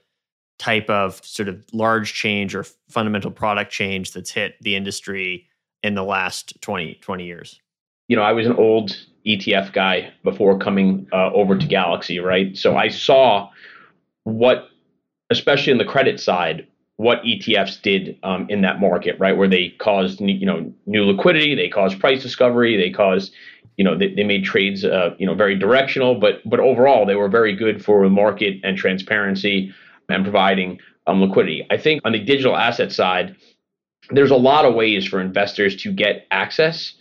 type 0.57 0.89
of 0.89 1.23
sort 1.25 1.47
of 1.47 1.63
large 1.73 2.13
change 2.13 2.53
or 2.53 2.65
fundamental 2.89 3.31
product 3.31 3.71
change 3.71 4.11
that's 4.11 4.31
hit 4.31 4.55
the 4.61 4.75
industry 4.75 5.47
in 5.83 5.95
the 5.95 6.03
last 6.03 6.61
20, 6.61 6.95
20 6.95 7.25
years? 7.25 7.59
You 8.07 8.15
know, 8.15 8.21
I 8.21 8.33
was 8.33 8.45
an 8.45 8.53
old 8.53 8.97
ETF 9.25 9.73
guy 9.73 10.11
before 10.23 10.57
coming 10.57 11.07
uh, 11.13 11.31
over 11.31 11.57
to 11.57 11.65
Galaxy, 11.65 12.19
right? 12.19 12.57
So 12.57 12.75
I 12.75 12.89
saw 12.89 13.49
what, 14.23 14.69
especially 15.29 15.71
in 15.71 15.77
the 15.77 15.85
credit 15.85 16.19
side, 16.19 16.67
what 16.99 17.23
ETFs 17.23 17.81
did 17.81 18.19
um, 18.23 18.45
in 18.49 18.59
that 18.59 18.81
market, 18.81 19.17
right? 19.19 19.37
Where 19.37 19.47
they 19.47 19.69
caused 19.79 20.19
you 20.19 20.45
know 20.45 20.69
new 20.85 21.05
liquidity, 21.05 21.55
they 21.55 21.69
caused 21.69 21.97
price 21.97 22.21
discovery, 22.21 22.75
they 22.75 22.89
caused 22.89 23.33
you 23.77 23.85
know 23.85 23.97
they, 23.97 24.13
they 24.13 24.25
made 24.25 24.43
trades 24.43 24.83
uh, 24.83 25.15
you 25.17 25.25
know 25.25 25.33
very 25.33 25.57
directional, 25.57 26.19
but 26.19 26.41
but 26.43 26.59
overall 26.59 27.05
they 27.05 27.15
were 27.15 27.29
very 27.29 27.55
good 27.55 27.83
for 27.85 28.03
the 28.03 28.09
market 28.09 28.59
and 28.65 28.77
transparency 28.77 29.73
and 30.09 30.25
providing 30.25 30.77
um, 31.07 31.21
liquidity. 31.21 31.65
I 31.71 31.77
think 31.77 32.01
on 32.03 32.11
the 32.11 32.19
digital 32.19 32.57
asset 32.57 32.91
side, 32.91 33.33
there's 34.09 34.31
a 34.31 34.35
lot 34.35 34.65
of 34.65 34.75
ways 34.75 35.07
for 35.07 35.21
investors 35.21 35.81
to 35.83 35.93
get 35.93 36.27
access, 36.31 36.95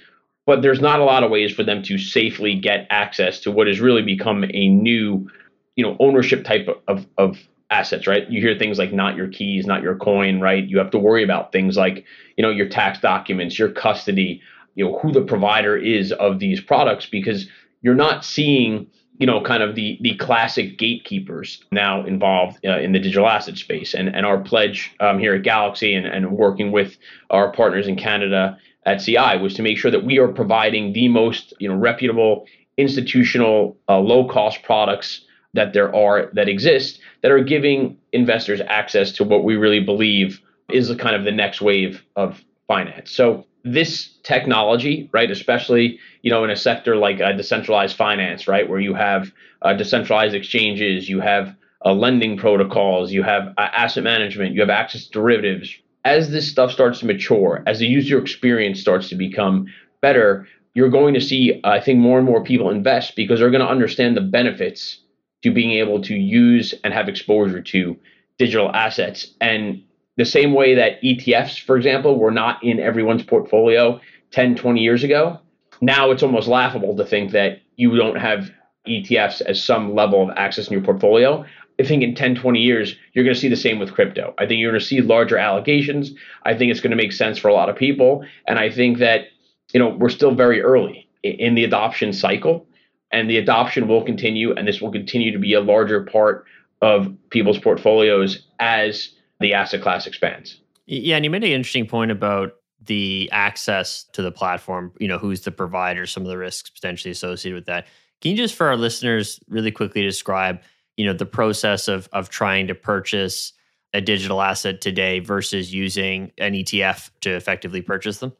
but 0.46 0.62
there's 0.62 0.80
not 0.80 1.00
a 1.00 1.04
lot 1.04 1.24
of 1.24 1.32
ways 1.32 1.52
for 1.52 1.64
them 1.64 1.82
to 1.82 1.98
safely 1.98 2.54
get 2.54 2.86
access 2.90 3.40
to 3.40 3.50
what 3.50 3.66
has 3.66 3.80
really 3.80 4.02
become 4.02 4.44
a 4.44 4.68
new, 4.68 5.28
you 5.74 5.84
know, 5.84 5.96
ownership 5.98 6.44
type 6.44 6.68
of, 6.86 7.04
of 7.18 7.36
assets, 7.70 8.06
right? 8.06 8.28
You 8.30 8.40
hear 8.40 8.58
things 8.58 8.78
like 8.78 8.92
not 8.92 9.16
your 9.16 9.28
keys, 9.28 9.66
not 9.66 9.82
your 9.82 9.96
coin, 9.96 10.40
right? 10.40 10.64
You 10.64 10.78
have 10.78 10.90
to 10.92 10.98
worry 10.98 11.22
about 11.22 11.52
things 11.52 11.76
like, 11.76 12.04
you 12.36 12.42
know, 12.42 12.50
your 12.50 12.68
tax 12.68 13.00
documents, 13.00 13.58
your 13.58 13.70
custody, 13.70 14.40
you 14.74 14.84
know, 14.84 14.98
who 14.98 15.12
the 15.12 15.22
provider 15.22 15.76
is 15.76 16.12
of 16.12 16.38
these 16.38 16.60
products 16.60 17.06
because 17.06 17.48
you're 17.82 17.94
not 17.94 18.24
seeing 18.24 18.86
you 19.18 19.26
know, 19.26 19.40
kind 19.40 19.62
of 19.64 19.74
the 19.74 19.98
the 20.00 20.14
classic 20.16 20.78
gatekeepers 20.78 21.64
now 21.72 22.04
involved 22.06 22.64
uh, 22.64 22.78
in 22.78 22.92
the 22.92 23.00
digital 23.00 23.26
asset 23.26 23.56
space. 23.56 23.92
And 23.92 24.14
and 24.14 24.24
our 24.24 24.38
pledge 24.38 24.94
um, 25.00 25.18
here 25.18 25.34
at 25.34 25.42
Galaxy 25.42 25.92
and, 25.94 26.06
and 26.06 26.30
working 26.30 26.70
with 26.70 26.96
our 27.30 27.52
partners 27.52 27.88
in 27.88 27.96
Canada 27.96 28.56
at 28.86 28.98
CI 28.98 29.36
was 29.40 29.54
to 29.54 29.62
make 29.62 29.76
sure 29.76 29.90
that 29.90 30.04
we 30.04 30.18
are 30.18 30.28
providing 30.28 30.92
the 30.92 31.08
most 31.08 31.52
you 31.58 31.68
know 31.68 31.74
reputable 31.74 32.46
institutional 32.76 33.76
uh, 33.88 33.98
low 33.98 34.28
cost 34.28 34.62
products 34.62 35.22
that 35.58 35.72
there 35.72 35.94
are 35.94 36.30
that 36.34 36.48
exist 36.48 37.00
that 37.22 37.32
are 37.32 37.42
giving 37.42 37.96
investors 38.12 38.60
access 38.68 39.12
to 39.12 39.24
what 39.24 39.44
we 39.44 39.56
really 39.56 39.80
believe 39.80 40.40
is 40.70 40.88
the 40.88 40.96
kind 40.96 41.16
of 41.16 41.24
the 41.24 41.32
next 41.32 41.60
wave 41.60 42.04
of 42.16 42.44
finance. 42.68 43.10
So 43.10 43.44
this 43.64 44.10
technology, 44.22 45.10
right, 45.12 45.30
especially 45.30 45.98
you 46.22 46.30
know 46.30 46.44
in 46.44 46.50
a 46.50 46.56
sector 46.56 46.96
like 46.96 47.20
uh, 47.20 47.32
decentralized 47.32 47.96
finance, 47.96 48.46
right, 48.46 48.68
where 48.68 48.80
you 48.80 48.94
have 48.94 49.32
uh, 49.62 49.74
decentralized 49.74 50.34
exchanges, 50.34 51.08
you 51.08 51.20
have 51.20 51.54
uh, 51.84 51.92
lending 51.92 52.36
protocols, 52.36 53.12
you 53.12 53.22
have 53.22 53.48
uh, 53.58 53.68
asset 53.72 54.04
management, 54.04 54.54
you 54.54 54.60
have 54.60 54.70
access 54.70 55.06
to 55.06 55.10
derivatives. 55.10 55.74
As 56.04 56.30
this 56.30 56.48
stuff 56.48 56.70
starts 56.70 57.00
to 57.00 57.06
mature, 57.06 57.62
as 57.66 57.80
the 57.80 57.86
user 57.86 58.18
experience 58.18 58.80
starts 58.80 59.08
to 59.08 59.16
become 59.16 59.66
better, 60.00 60.46
you're 60.74 60.88
going 60.88 61.14
to 61.14 61.20
see, 61.20 61.60
I 61.64 61.80
think, 61.80 61.98
more 61.98 62.18
and 62.18 62.26
more 62.26 62.42
people 62.44 62.70
invest 62.70 63.16
because 63.16 63.40
they're 63.40 63.50
going 63.50 63.66
to 63.66 63.70
understand 63.70 64.16
the 64.16 64.20
benefits 64.20 65.00
to 65.42 65.52
being 65.52 65.72
able 65.72 66.02
to 66.02 66.14
use 66.14 66.74
and 66.84 66.92
have 66.92 67.08
exposure 67.08 67.62
to 67.62 67.96
digital 68.38 68.70
assets. 68.74 69.34
And 69.40 69.82
the 70.16 70.24
same 70.24 70.52
way 70.52 70.74
that 70.74 71.00
ETFs, 71.02 71.60
for 71.60 71.76
example, 71.76 72.18
were 72.18 72.30
not 72.30 72.62
in 72.62 72.80
everyone's 72.80 73.22
portfolio 73.22 74.00
10, 74.32 74.56
20 74.56 74.80
years 74.80 75.04
ago, 75.04 75.38
now 75.80 76.10
it's 76.10 76.22
almost 76.22 76.48
laughable 76.48 76.96
to 76.96 77.04
think 77.04 77.30
that 77.32 77.60
you 77.76 77.96
don't 77.96 78.16
have 78.16 78.50
ETFs 78.86 79.40
as 79.42 79.62
some 79.62 79.94
level 79.94 80.22
of 80.22 80.36
access 80.36 80.66
in 80.66 80.72
your 80.72 80.82
portfolio. 80.82 81.44
I 81.80 81.84
think 81.84 82.02
in 82.02 82.14
10, 82.14 82.34
20 82.34 82.58
years, 82.58 82.96
you're 83.12 83.24
going 83.24 83.34
to 83.34 83.40
see 83.40 83.48
the 83.48 83.56
same 83.56 83.78
with 83.78 83.94
crypto. 83.94 84.34
I 84.38 84.46
think 84.46 84.58
you're 84.60 84.72
going 84.72 84.80
to 84.80 84.86
see 84.86 85.00
larger 85.00 85.36
allocations. 85.36 86.10
I 86.44 86.56
think 86.56 86.72
it's 86.72 86.80
going 86.80 86.90
to 86.90 86.96
make 86.96 87.12
sense 87.12 87.38
for 87.38 87.48
a 87.48 87.54
lot 87.54 87.68
of 87.68 87.76
people. 87.76 88.24
And 88.48 88.58
I 88.58 88.70
think 88.70 88.98
that, 88.98 89.26
you 89.72 89.78
know, 89.78 89.90
we're 89.90 90.08
still 90.08 90.34
very 90.34 90.60
early 90.60 91.08
in 91.22 91.54
the 91.54 91.62
adoption 91.62 92.12
cycle 92.12 92.66
and 93.10 93.28
the 93.28 93.38
adoption 93.38 93.88
will 93.88 94.04
continue 94.04 94.52
and 94.54 94.66
this 94.66 94.80
will 94.80 94.92
continue 94.92 95.32
to 95.32 95.38
be 95.38 95.54
a 95.54 95.60
larger 95.60 96.04
part 96.04 96.44
of 96.82 97.14
people's 97.30 97.58
portfolios 97.58 98.46
as 98.60 99.10
the 99.40 99.54
asset 99.54 99.82
class 99.82 100.06
expands. 100.06 100.60
Yeah, 100.86 101.16
and 101.16 101.24
you 101.24 101.30
made 101.30 101.44
an 101.44 101.50
interesting 101.50 101.86
point 101.86 102.10
about 102.10 102.54
the 102.84 103.28
access 103.32 104.04
to 104.12 104.22
the 104.22 104.32
platform, 104.32 104.92
you 104.98 105.08
know, 105.08 105.18
who's 105.18 105.42
the 105.42 105.50
provider, 105.50 106.06
some 106.06 106.22
of 106.22 106.28
the 106.28 106.38
risks 106.38 106.70
potentially 106.70 107.12
associated 107.12 107.54
with 107.54 107.66
that. 107.66 107.86
Can 108.20 108.32
you 108.32 108.36
just 108.36 108.54
for 108.54 108.66
our 108.66 108.76
listeners 108.76 109.40
really 109.48 109.70
quickly 109.70 110.02
describe, 110.02 110.60
you 110.96 111.04
know, 111.04 111.12
the 111.12 111.26
process 111.26 111.88
of 111.88 112.08
of 112.12 112.28
trying 112.30 112.66
to 112.68 112.74
purchase 112.74 113.52
a 113.94 114.00
digital 114.00 114.42
asset 114.42 114.80
today 114.80 115.18
versus 115.18 115.72
using 115.72 116.32
an 116.38 116.52
ETF 116.52 117.10
to 117.20 117.30
effectively 117.30 117.82
purchase 117.82 118.18
them? 118.18 118.32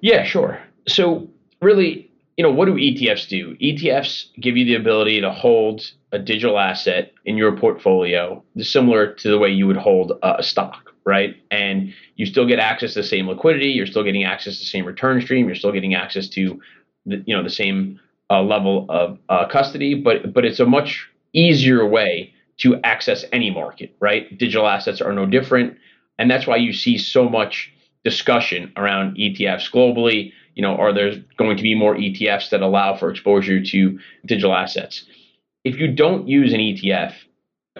Yeah, 0.00 0.24
sure. 0.24 0.60
So 0.88 1.28
really 1.60 2.10
you 2.36 2.42
know, 2.42 2.50
what 2.50 2.66
do 2.66 2.74
ETFs 2.74 3.28
do? 3.28 3.56
ETFs 3.56 4.26
give 4.40 4.56
you 4.56 4.64
the 4.64 4.74
ability 4.74 5.20
to 5.22 5.30
hold 5.30 5.82
a 6.12 6.18
digital 6.18 6.58
asset 6.58 7.12
in 7.24 7.36
your 7.36 7.56
portfolio, 7.56 8.42
similar 8.58 9.12
to 9.14 9.30
the 9.30 9.38
way 9.38 9.48
you 9.48 9.66
would 9.66 9.76
hold 9.76 10.12
a 10.22 10.42
stock, 10.42 10.92
right? 11.04 11.36
And 11.50 11.94
you 12.16 12.26
still 12.26 12.46
get 12.46 12.58
access 12.58 12.92
to 12.92 13.00
the 13.00 13.06
same 13.06 13.26
liquidity. 13.26 13.68
You're 13.68 13.86
still 13.86 14.04
getting 14.04 14.24
access 14.24 14.58
to 14.58 14.60
the 14.60 14.66
same 14.66 14.84
return 14.84 15.22
stream. 15.22 15.46
You're 15.46 15.56
still 15.56 15.72
getting 15.72 15.94
access 15.94 16.28
to, 16.30 16.60
the, 17.06 17.22
you 17.26 17.34
know, 17.34 17.42
the 17.42 17.50
same 17.50 17.98
uh, 18.28 18.42
level 18.42 18.86
of 18.90 19.18
uh, 19.28 19.46
custody. 19.48 19.94
But 19.94 20.34
but 20.34 20.44
it's 20.44 20.60
a 20.60 20.66
much 20.66 21.08
easier 21.32 21.86
way 21.86 22.34
to 22.58 22.80
access 22.82 23.24
any 23.32 23.50
market, 23.50 23.94
right? 24.00 24.36
Digital 24.36 24.66
assets 24.66 25.00
are 25.00 25.12
no 25.12 25.26
different, 25.26 25.76
and 26.18 26.30
that's 26.30 26.46
why 26.46 26.56
you 26.56 26.72
see 26.72 26.98
so 26.98 27.28
much 27.28 27.72
discussion 28.04 28.72
around 28.76 29.16
ETFs 29.16 29.70
globally 29.70 30.32
you 30.56 30.62
know, 30.62 30.74
are 30.74 30.92
there 30.92 31.12
going 31.36 31.56
to 31.56 31.62
be 31.62 31.74
more 31.74 31.94
ETFs 31.94 32.50
that 32.50 32.62
allow 32.62 32.96
for 32.96 33.10
exposure 33.10 33.62
to 33.62 33.98
digital 34.24 34.54
assets? 34.54 35.04
If 35.64 35.78
you 35.78 35.92
don't 35.92 36.26
use 36.26 36.52
an 36.52 36.60
ETF 36.60 37.12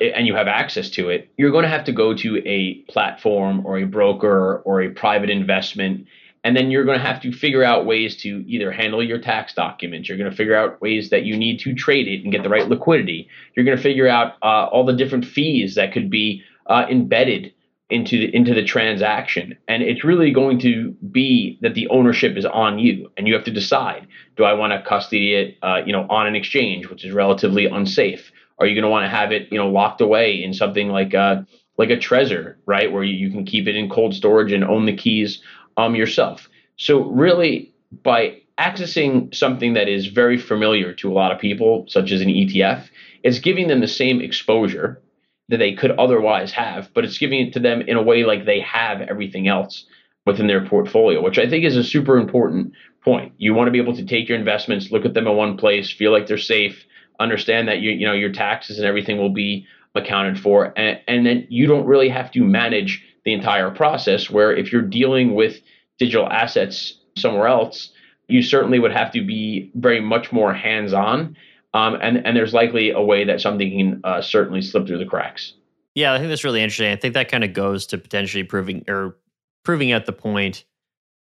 and 0.00 0.26
you 0.26 0.34
have 0.34 0.46
access 0.46 0.90
to 0.90 1.08
it, 1.08 1.30
you're 1.38 1.50
going 1.50 1.62
to 1.62 1.70
have 1.70 1.84
to 1.84 1.92
go 1.92 2.14
to 2.14 2.46
a 2.46 2.74
platform 2.92 3.64
or 3.64 3.78
a 3.78 3.84
broker 3.84 4.58
or 4.58 4.82
a 4.82 4.90
private 4.90 5.30
investment. 5.30 6.06
And 6.44 6.54
then 6.54 6.70
you're 6.70 6.84
going 6.84 6.98
to 6.98 7.04
have 7.04 7.22
to 7.22 7.32
figure 7.32 7.64
out 7.64 7.86
ways 7.86 8.14
to 8.22 8.44
either 8.46 8.70
handle 8.70 9.02
your 9.02 9.18
tax 9.18 9.54
documents. 9.54 10.08
You're 10.08 10.18
going 10.18 10.30
to 10.30 10.36
figure 10.36 10.54
out 10.54 10.80
ways 10.82 11.08
that 11.10 11.24
you 11.24 11.36
need 11.36 11.58
to 11.60 11.74
trade 11.74 12.06
it 12.06 12.22
and 12.22 12.30
get 12.30 12.42
the 12.42 12.50
right 12.50 12.68
liquidity. 12.68 13.28
You're 13.54 13.64
going 13.64 13.76
to 13.76 13.82
figure 13.82 14.06
out 14.06 14.34
uh, 14.42 14.66
all 14.66 14.84
the 14.84 14.92
different 14.92 15.24
fees 15.24 15.76
that 15.76 15.92
could 15.92 16.10
be 16.10 16.42
uh, 16.66 16.84
embedded 16.90 17.54
into 17.88 18.18
the 18.18 18.34
into 18.34 18.52
the 18.52 18.64
transaction. 18.64 19.56
And 19.68 19.82
it's 19.82 20.04
really 20.04 20.32
going 20.32 20.58
to 20.60 20.90
be 21.10 21.58
that 21.62 21.74
the 21.74 21.88
ownership 21.88 22.36
is 22.36 22.44
on 22.44 22.78
you 22.78 23.10
and 23.16 23.28
you 23.28 23.34
have 23.34 23.44
to 23.44 23.52
decide 23.52 24.08
do 24.36 24.44
i 24.44 24.52
want 24.52 24.72
to 24.72 24.88
custody 24.88 25.34
it 25.34 25.56
uh, 25.62 25.80
you 25.86 25.92
know 25.92 26.06
on 26.10 26.26
an 26.26 26.34
exchange 26.34 26.88
which 26.88 27.04
is 27.04 27.12
relatively 27.12 27.66
unsafe? 27.66 28.32
Are 28.58 28.66
you 28.66 28.74
going 28.74 28.84
to 28.84 28.88
want 28.88 29.04
to 29.04 29.08
have 29.08 29.32
it 29.32 29.48
you 29.52 29.58
know 29.58 29.68
locked 29.68 30.00
away 30.00 30.42
in 30.42 30.52
something 30.52 30.88
like 30.88 31.14
a 31.14 31.46
like 31.78 31.90
a 31.90 31.96
Trezor 31.96 32.56
right 32.66 32.90
where 32.90 33.04
you, 33.04 33.14
you 33.14 33.30
can 33.30 33.44
keep 33.44 33.68
it 33.68 33.76
in 33.76 33.88
cold 33.88 34.14
storage 34.14 34.52
and 34.52 34.64
own 34.64 34.86
the 34.86 34.96
keys 34.96 35.40
um 35.76 35.94
yourself? 35.94 36.48
So 36.76 37.04
really 37.04 37.72
by 38.02 38.40
accessing 38.58 39.32
something 39.34 39.74
that 39.74 39.88
is 39.88 40.06
very 40.06 40.38
familiar 40.38 40.92
to 40.94 41.10
a 41.10 41.14
lot 41.14 41.30
of 41.30 41.38
people 41.38 41.84
such 41.88 42.10
as 42.10 42.22
an 42.22 42.28
etf 42.28 42.88
it's 43.22 43.38
giving 43.38 43.68
them 43.68 43.80
the 43.80 43.88
same 43.88 44.20
exposure 44.20 45.00
that 45.48 45.58
they 45.58 45.74
could 45.74 45.92
otherwise 45.92 46.52
have, 46.52 46.90
but 46.94 47.04
it's 47.04 47.18
giving 47.18 47.46
it 47.46 47.52
to 47.52 47.60
them 47.60 47.80
in 47.82 47.96
a 47.96 48.02
way 48.02 48.24
like 48.24 48.44
they 48.44 48.60
have 48.60 49.00
everything 49.00 49.46
else 49.46 49.84
within 50.24 50.48
their 50.48 50.66
portfolio, 50.66 51.22
which 51.22 51.38
I 51.38 51.48
think 51.48 51.64
is 51.64 51.76
a 51.76 51.84
super 51.84 52.18
important 52.18 52.72
point. 53.04 53.32
You 53.38 53.54
want 53.54 53.68
to 53.68 53.72
be 53.72 53.78
able 53.78 53.94
to 53.94 54.04
take 54.04 54.28
your 54.28 54.38
investments, 54.38 54.90
look 54.90 55.04
at 55.04 55.14
them 55.14 55.28
in 55.28 55.36
one 55.36 55.56
place, 55.56 55.90
feel 55.90 56.10
like 56.10 56.26
they're 56.26 56.38
safe, 56.38 56.84
understand 57.20 57.68
that 57.68 57.78
you 57.78 57.92
you 57.92 58.06
know 58.06 58.12
your 58.12 58.32
taxes 58.32 58.78
and 58.78 58.86
everything 58.86 59.18
will 59.18 59.32
be 59.32 59.66
accounted 59.94 60.38
for, 60.38 60.74
and, 60.76 61.00
and 61.06 61.24
then 61.24 61.46
you 61.48 61.66
don't 61.66 61.86
really 61.86 62.08
have 62.08 62.30
to 62.32 62.44
manage 62.44 63.02
the 63.24 63.32
entire 63.32 63.70
process. 63.70 64.28
Where 64.28 64.54
if 64.54 64.72
you're 64.72 64.82
dealing 64.82 65.34
with 65.34 65.60
digital 65.98 66.28
assets 66.28 66.98
somewhere 67.16 67.46
else, 67.46 67.90
you 68.28 68.42
certainly 68.42 68.80
would 68.80 68.92
have 68.92 69.12
to 69.12 69.24
be 69.24 69.70
very 69.76 70.00
much 70.00 70.32
more 70.32 70.52
hands-on 70.52 71.36
um, 71.76 71.98
and 72.00 72.26
and 72.26 72.34
there's 72.34 72.54
likely 72.54 72.90
a 72.90 73.02
way 73.02 73.24
that 73.24 73.40
something 73.40 73.70
can 73.70 74.00
uh, 74.02 74.22
certainly 74.22 74.62
slip 74.62 74.86
through 74.86 74.98
the 74.98 75.04
cracks. 75.04 75.52
Yeah, 75.94 76.14
I 76.14 76.18
think 76.18 76.30
that's 76.30 76.44
really 76.44 76.62
interesting. 76.62 76.90
I 76.90 76.96
think 76.96 77.14
that 77.14 77.30
kind 77.30 77.44
of 77.44 77.52
goes 77.52 77.86
to 77.88 77.98
potentially 77.98 78.44
proving 78.44 78.84
or 78.88 79.16
proving 79.62 79.92
at 79.92 80.06
the 80.06 80.12
point 80.12 80.64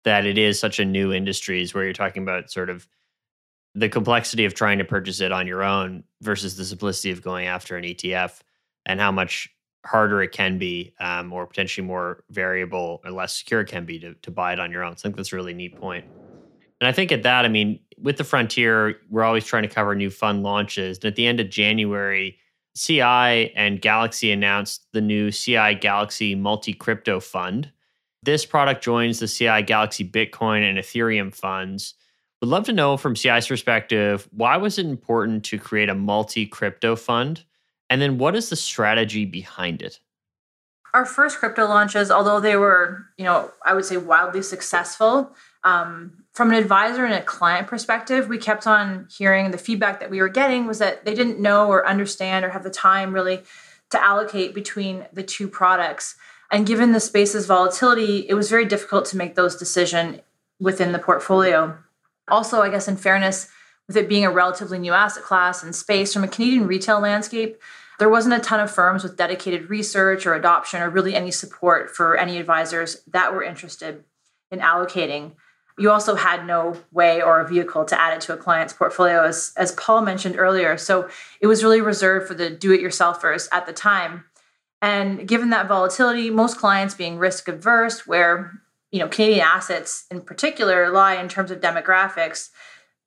that 0.06 0.26
it 0.26 0.38
is 0.38 0.60
such 0.60 0.80
a 0.80 0.86
new 0.86 1.14
industry 1.14 1.62
is 1.62 1.74
where 1.74 1.84
you're 1.84 1.94
talking 1.94 2.24
about 2.24 2.50
sort 2.50 2.70
of 2.70 2.88
the 3.76 3.90
complexity 3.90 4.46
of 4.46 4.56
trying 4.56 4.80
to 4.80 4.86
purchase 4.86 5.22
it 5.22 5.32
on 5.32 5.46
your 5.46 5.62
own 5.62 6.04
versus 6.22 6.58
the 6.58 6.66
simplicity 6.66 7.12
of 7.12 7.22
going 7.22 7.46
after 7.46 7.78
an 7.78 7.84
ETF 7.84 8.40
and 8.88 9.00
how 9.00 9.12
much 9.12 9.50
harder 9.86 10.22
it 10.24 10.32
can 10.32 10.58
be 10.58 10.94
um, 11.00 11.32
or 11.32 11.46
potentially 11.46 11.86
more 11.86 12.24
variable 12.32 13.02
or 13.06 13.12
less 13.12 13.38
secure 13.38 13.62
it 13.62 13.68
can 13.68 13.86
be 13.86 14.00
to, 14.00 14.16
to 14.16 14.32
buy 14.32 14.54
it 14.54 14.60
on 14.60 14.72
your 14.72 14.84
own. 14.84 14.98
So 14.98 15.02
I 15.02 15.04
think 15.04 15.18
that's 15.18 15.32
a 15.32 15.36
really 15.36 15.54
neat 15.54 15.76
point. 15.76 16.06
And 16.82 16.88
I 16.88 16.92
think 16.92 17.12
at 17.12 17.24
that, 17.24 17.46
I 17.46 17.50
mean, 17.50 17.80
with 18.02 18.18
the 18.18 18.24
Frontier, 18.24 19.00
we're 19.10 19.24
always 19.24 19.46
trying 19.46 19.64
to 19.64 19.70
cover 19.70 19.96
new 19.96 20.10
fund 20.10 20.44
launches. 20.44 20.98
And 20.98 21.06
at 21.06 21.16
the 21.16 21.28
end 21.28 21.40
of 21.40 21.50
January, 21.50 22.38
CI 22.76 23.54
and 23.56 23.82
Galaxy 23.82 24.32
announced 24.32 24.86
the 24.94 25.02
new 25.02 25.32
CI 25.32 25.76
Galaxy 25.76 26.36
Multi 26.36 26.74
Crypto 26.74 27.20
Fund. 27.20 27.72
This 28.24 28.46
product 28.46 28.84
joins 28.84 29.20
the 29.20 29.28
CI 29.28 29.62
Galaxy 29.64 30.08
Bitcoin 30.08 30.68
and 30.68 30.78
Ethereum 30.78 31.34
funds. 31.34 31.96
Would 32.42 32.50
love 32.50 32.66
to 32.66 32.74
know 32.74 32.96
from 32.96 33.16
CI's 33.16 33.48
perspective, 33.48 34.28
why 34.32 34.58
was 34.58 34.78
it 34.78 34.86
important 34.86 35.44
to 35.46 35.60
create 35.60 35.90
a 35.90 35.96
multi 35.96 36.46
crypto 36.46 36.96
fund? 36.96 37.44
And 37.90 38.02
then 38.02 38.18
what 38.18 38.36
is 38.36 38.50
the 38.50 38.56
strategy 38.56 39.26
behind 39.26 39.82
it? 39.82 40.00
Our 40.94 41.06
first 41.06 41.38
crypto 41.38 41.66
launches, 41.66 42.10
although 42.10 42.40
they 42.40 42.56
were, 42.56 43.06
you 43.18 43.26
know, 43.26 43.52
I 43.64 43.74
would 43.74 43.86
say 43.86 43.98
wildly 43.98 44.42
successful, 44.42 45.36
um, 45.64 46.24
from 46.34 46.52
an 46.52 46.58
advisor 46.58 47.04
and 47.04 47.14
a 47.14 47.22
client 47.22 47.68
perspective, 47.68 48.30
we 48.30 48.38
kept 48.38 48.66
on 48.66 49.08
hearing 49.16 49.52
the 49.52 49.58
feedback 49.58 50.00
that 50.00 50.10
we 50.10 50.22
were 50.22 50.30
getting 50.30 50.68
was 50.68 50.80
that 50.80 51.04
they 51.06 51.14
didn't 51.14 51.40
know 51.40 51.68
or 51.68 51.88
understand 51.88 52.46
or 52.46 52.50
have 52.50 52.64
the 52.64 52.70
time 52.70 53.14
really 53.14 53.42
to 53.90 54.02
allocate 54.02 54.54
between 54.54 55.06
the 55.12 55.24
two 55.24 55.48
products. 55.48 56.16
And 56.52 56.66
given 56.66 56.94
the 56.94 57.00
space's 57.00 57.46
volatility, 57.46 58.26
it 58.28 58.36
was 58.36 58.50
very 58.50 58.66
difficult 58.66 59.06
to 59.08 59.18
make 59.18 59.36
those 59.36 59.56
decisions 59.56 60.22
within 60.60 60.92
the 60.92 61.00
portfolio. 61.00 61.78
Also, 62.28 62.62
I 62.62 62.70
guess 62.70 62.88
in 62.88 62.96
fairness, 62.96 63.50
with 63.88 63.98
it 63.98 64.08
being 64.08 64.26
a 64.26 64.32
relatively 64.32 64.78
new 64.78 64.94
asset 64.94 65.24
class 65.24 65.64
and 65.64 65.76
space 65.76 66.14
from 66.14 66.24
a 66.24 66.28
Canadian 66.28 66.68
retail 66.68 67.00
landscape, 67.00 67.60
there 67.98 68.10
wasn't 68.10 68.36
a 68.36 68.40
ton 68.40 68.60
of 68.60 68.72
firms 68.72 69.04
with 69.04 69.18
dedicated 69.18 69.70
research 69.70 70.26
or 70.26 70.34
adoption 70.34 70.82
or 70.82 70.90
really 70.90 71.16
any 71.16 71.32
support 71.32 71.94
for 71.94 72.16
any 72.16 72.38
advisors 72.38 73.02
that 73.08 73.34
were 73.34 73.44
interested 73.44 74.04
in 74.52 74.60
allocating 74.60 75.34
you 75.80 75.90
also 75.90 76.16
had 76.16 76.46
no 76.46 76.76
way 76.92 77.22
or 77.22 77.40
a 77.40 77.48
vehicle 77.48 77.86
to 77.86 78.00
add 78.00 78.14
it 78.14 78.22
to 78.22 78.34
a 78.34 78.38
client's 78.38 78.74
portfolio 78.74 79.24
as, 79.24 79.54
as 79.58 79.72
paul 79.74 80.02
mentioned 80.02 80.38
earlier 80.38 80.78
so 80.78 81.10
it 81.42 81.48
was 81.48 81.64
really 81.64 81.82
reserved 81.82 82.28
for 82.28 82.34
the 82.34 82.50
do-it-yourselfers 82.50 83.48
at 83.52 83.66
the 83.66 83.74
time 83.74 84.26
and 84.82 85.28
given 85.28 85.50
that 85.50 85.68
volatility 85.68 86.30
most 86.30 86.58
clients 86.58 86.94
being 86.94 87.18
risk 87.18 87.48
averse 87.48 88.06
where 88.06 88.54
you 88.92 89.00
know 89.00 89.08
canadian 89.08 89.46
assets 89.46 90.06
in 90.12 90.22
particular 90.22 90.90
lie 90.90 91.16
in 91.16 91.28
terms 91.28 91.52
of 91.52 91.60
demographics 91.60 92.50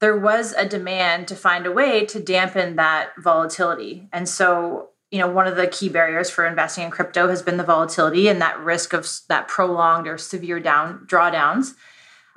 there 0.02 0.16
was 0.16 0.52
a 0.54 0.68
demand 0.68 1.28
to 1.28 1.36
find 1.36 1.64
a 1.64 1.70
way 1.70 2.04
to 2.04 2.20
dampen 2.20 2.74
that 2.74 3.10
volatility. 3.16 4.08
And 4.12 4.28
so, 4.28 4.88
you 5.12 5.20
know, 5.20 5.28
one 5.28 5.46
of 5.46 5.54
the 5.54 5.68
key 5.68 5.88
barriers 5.88 6.28
for 6.28 6.44
investing 6.44 6.84
in 6.84 6.90
crypto 6.90 7.28
has 7.28 7.40
been 7.40 7.56
the 7.56 7.62
volatility 7.62 8.26
and 8.26 8.42
that 8.42 8.58
risk 8.58 8.92
of 8.92 9.08
that 9.28 9.46
prolonged 9.46 10.08
or 10.08 10.18
severe 10.18 10.58
down 10.58 11.06
drawdowns. 11.06 11.74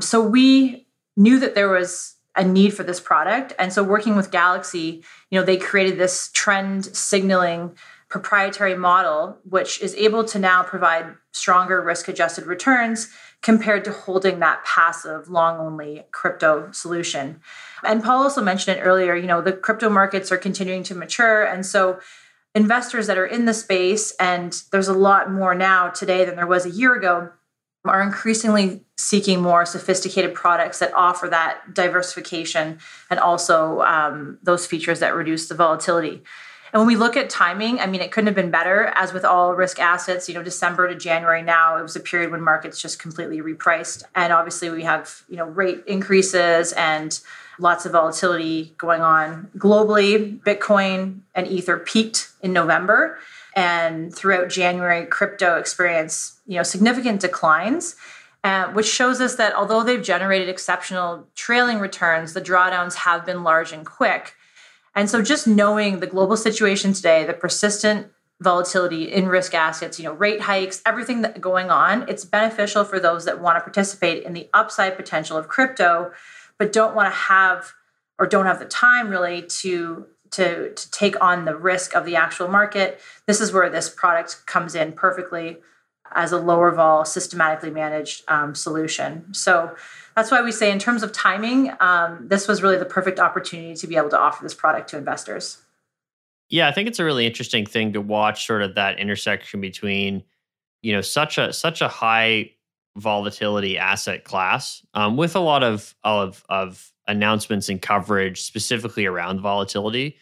So 0.02 0.22
we 0.22 0.88
knew 1.16 1.40
that 1.40 1.56
there 1.56 1.70
was 1.70 2.16
a 2.36 2.44
need 2.44 2.74
for 2.74 2.84
this 2.84 3.00
product. 3.00 3.54
And 3.58 3.72
so 3.72 3.84
working 3.84 4.16
with 4.16 4.32
Galaxy, 4.32 5.04
you 5.30 5.40
know, 5.40 5.46
they 5.46 5.58
created 5.58 5.98
this 5.98 6.30
trend 6.34 6.86
signaling 6.86 7.78
proprietary 8.08 8.76
model 8.76 9.40
which 9.44 9.82
is 9.82 9.96
able 9.96 10.24
to 10.24 10.38
now 10.38 10.62
provide 10.64 11.06
stronger 11.32 11.82
risk 11.82 12.08
adjusted 12.08 12.46
returns 12.46 13.10
compared 13.42 13.84
to 13.84 13.92
holding 13.92 14.40
that 14.40 14.64
passive 14.64 15.28
long 15.28 15.60
only 15.60 16.04
crypto 16.12 16.72
solution. 16.72 17.42
And 17.84 18.04
Paul 18.04 18.24
also 18.24 18.42
mentioned 18.42 18.78
it 18.78 18.82
earlier, 18.82 19.16
you 19.16 19.28
know, 19.28 19.42
the 19.42 19.54
crypto 19.54 19.90
markets 19.90 20.32
are 20.32 20.38
continuing 20.38 20.84
to 20.84 20.96
mature. 20.96 21.44
And 21.44 21.66
so 21.66 22.00
investors 22.54 23.08
that 23.08 23.18
are 23.18 23.26
in 23.26 23.46
the 23.46 23.54
space, 23.54 24.16
and 24.20 24.62
there's 24.72 24.88
a 24.88 24.94
lot 24.94 25.32
more 25.32 25.54
now 25.54 25.90
today 25.90 26.26
than 26.26 26.36
there 26.36 26.48
was 26.48 26.66
a 26.66 26.72
year 26.72 26.96
ago, 26.96 27.32
are 27.86 28.02
increasingly 28.02 28.82
seeking 28.98 29.42
more 29.42 29.66
sophisticated 29.66 30.34
products 30.34 30.80
that 30.80 30.94
offer 30.94 31.28
that 31.28 31.74
diversification 31.74 32.80
and 33.10 33.20
also 33.20 33.82
um, 33.82 34.38
those 34.44 34.66
features 34.66 35.00
that 35.00 35.16
reduce 35.16 35.48
the 35.48 35.56
volatility. 35.56 36.24
And 36.74 36.82
when 36.82 36.88
we 36.88 36.98
look 36.98 37.16
at 37.16 37.30
timing, 37.30 37.80
I 37.80 37.88
mean, 37.88 38.02
it 38.02 38.12
couldn't 38.12 38.28
have 38.28 38.36
been 38.36 38.52
better. 38.52 38.92
As 38.96 39.14
with 39.14 39.24
all 39.24 39.54
risk 39.54 39.80
assets, 39.80 40.28
you 40.28 40.36
know, 40.36 40.44
December 40.44 40.90
to 40.90 40.96
January 40.96 41.42
now, 41.42 41.78
it 41.78 41.82
was 41.82 41.96
a 41.96 42.02
period 42.02 42.32
when 42.32 42.42
markets 42.42 42.82
just 42.82 43.00
completely 43.00 43.40
repriced. 43.40 44.04
And 44.14 44.34
obviously, 44.34 44.70
we 44.70 44.84
have, 44.84 45.24
you 45.30 45.38
know, 45.38 45.46
rate 45.46 45.84
increases 45.88 46.74
and 46.74 47.18
lots 47.60 47.86
of 47.86 47.94
volatility 47.94 48.74
going 48.78 49.02
on 49.02 49.50
globally. 49.58 50.38
Bitcoin 50.42 51.20
and 51.34 51.48
Ether 51.48 51.78
peaked 51.78 52.32
in 52.42 52.52
November. 52.52 53.20
And 53.56 54.14
throughout 54.14 54.50
January, 54.50 55.06
crypto 55.06 55.58
experienced, 55.58 56.40
you 56.46 56.58
know, 56.58 56.64
significant 56.64 57.22
declines. 57.22 57.96
Uh, 58.44 58.72
which 58.74 58.86
shows 58.86 59.20
us 59.22 59.38
that 59.38 59.56
although 59.56 59.84
they've 59.84 60.04
generated 60.04 60.48
exceptional 60.48 61.26
trailing 61.34 61.80
returns, 61.80 62.34
the 62.34 62.42
drawdowns 62.42 62.94
have 62.94 63.26
been 63.26 63.44
large 63.44 63.72
and 63.72 63.88
quick. 63.88 64.36
And 64.94 65.10
so 65.10 65.24
just 65.24 65.48
knowing 65.48 66.00
the 66.00 66.06
global 66.06 66.38
situation 66.38 66.94
today, 66.94 67.26
the 67.26 67.34
persistent 67.34 68.12
volatility 68.40 69.12
in 69.12 69.28
risk 69.28 69.56
assets, 69.56 70.00
you 70.00 70.06
know, 70.06 70.14
rate 70.14 70.42
hikes, 70.42 70.82
everything 70.86 71.22
that 71.22 71.42
going 71.42 71.72
on, 71.72 72.08
it's 72.08 72.24
beneficial 72.24 72.84
for 72.84 73.00
those 73.00 73.26
that 73.26 73.42
want 73.42 73.58
to 73.58 73.62
participate 73.62 74.24
in 74.24 74.34
the 74.34 74.48
upside 74.54 74.96
potential 74.96 75.38
of 75.38 75.48
crypto, 75.48 76.12
but 76.58 76.72
don't 76.72 76.96
want 76.96 77.12
to 77.12 77.18
have 77.18 77.74
or 78.20 78.28
don't 78.28 78.46
have 78.46 78.60
the 78.60 78.66
time 78.66 79.10
really 79.10 79.42
to 79.42 80.06
to 80.32 80.74
to 80.74 80.92
take 80.92 81.22
on 81.22 81.46
the 81.46 81.56
risk 81.56 81.96
of 81.96 82.06
the 82.06 82.16
actual 82.16 82.48
market. 82.48 83.00
This 83.26 83.42
is 83.42 83.54
where 83.54 83.70
this 83.70 83.90
product 83.90 84.46
comes 84.46 84.76
in 84.76 84.94
perfectly 84.94 85.58
as 86.14 86.32
a 86.32 86.38
lower 86.38 86.72
vol 86.72 87.04
systematically 87.04 87.72
managed 87.72 88.24
um, 88.28 88.56
solution. 88.56 89.34
So 89.34 89.76
that's 90.16 90.32
why 90.32 90.42
we 90.42 90.52
say, 90.52 90.72
in 90.72 90.80
terms 90.80 91.04
of 91.04 91.12
timing, 91.12 91.74
um, 91.80 92.28
this 92.28 92.48
was 92.48 92.62
really 92.62 92.78
the 92.78 92.86
perfect 92.86 93.20
opportunity 93.20 93.76
to 93.76 93.88
be 93.88 93.98
able 93.98 94.10
to 94.10 94.20
offer 94.20 94.44
this 94.44 94.54
product 94.54 94.90
to 94.92 94.98
investors. 94.98 95.58
Yeah, 96.50 96.68
I 96.68 96.72
think 96.72 96.88
it's 96.88 97.00
a 97.00 97.04
really 97.04 97.26
interesting 97.26 97.66
thing 97.66 97.94
to 97.94 98.02
watch, 98.02 98.46
sort 98.46 98.62
of 98.62 98.76
that 98.76 99.00
intersection 99.00 99.62
between, 99.62 100.24
you 100.82 100.94
know, 100.94 101.02
such 101.02 101.38
a 101.38 101.52
such 101.52 101.82
a 101.82 101.88
high 101.88 102.52
volatility 102.98 103.78
asset 103.78 104.24
class 104.24 104.86
um, 104.94 105.18
with 105.18 105.36
a 105.36 105.40
lot 105.40 105.64
of 105.64 105.96
of 106.04 106.44
of 106.50 106.92
announcements 107.08 107.70
and 107.70 107.82
coverage 107.82 108.42
specifically 108.42 109.06
around 109.06 109.42
volatility 109.42 110.18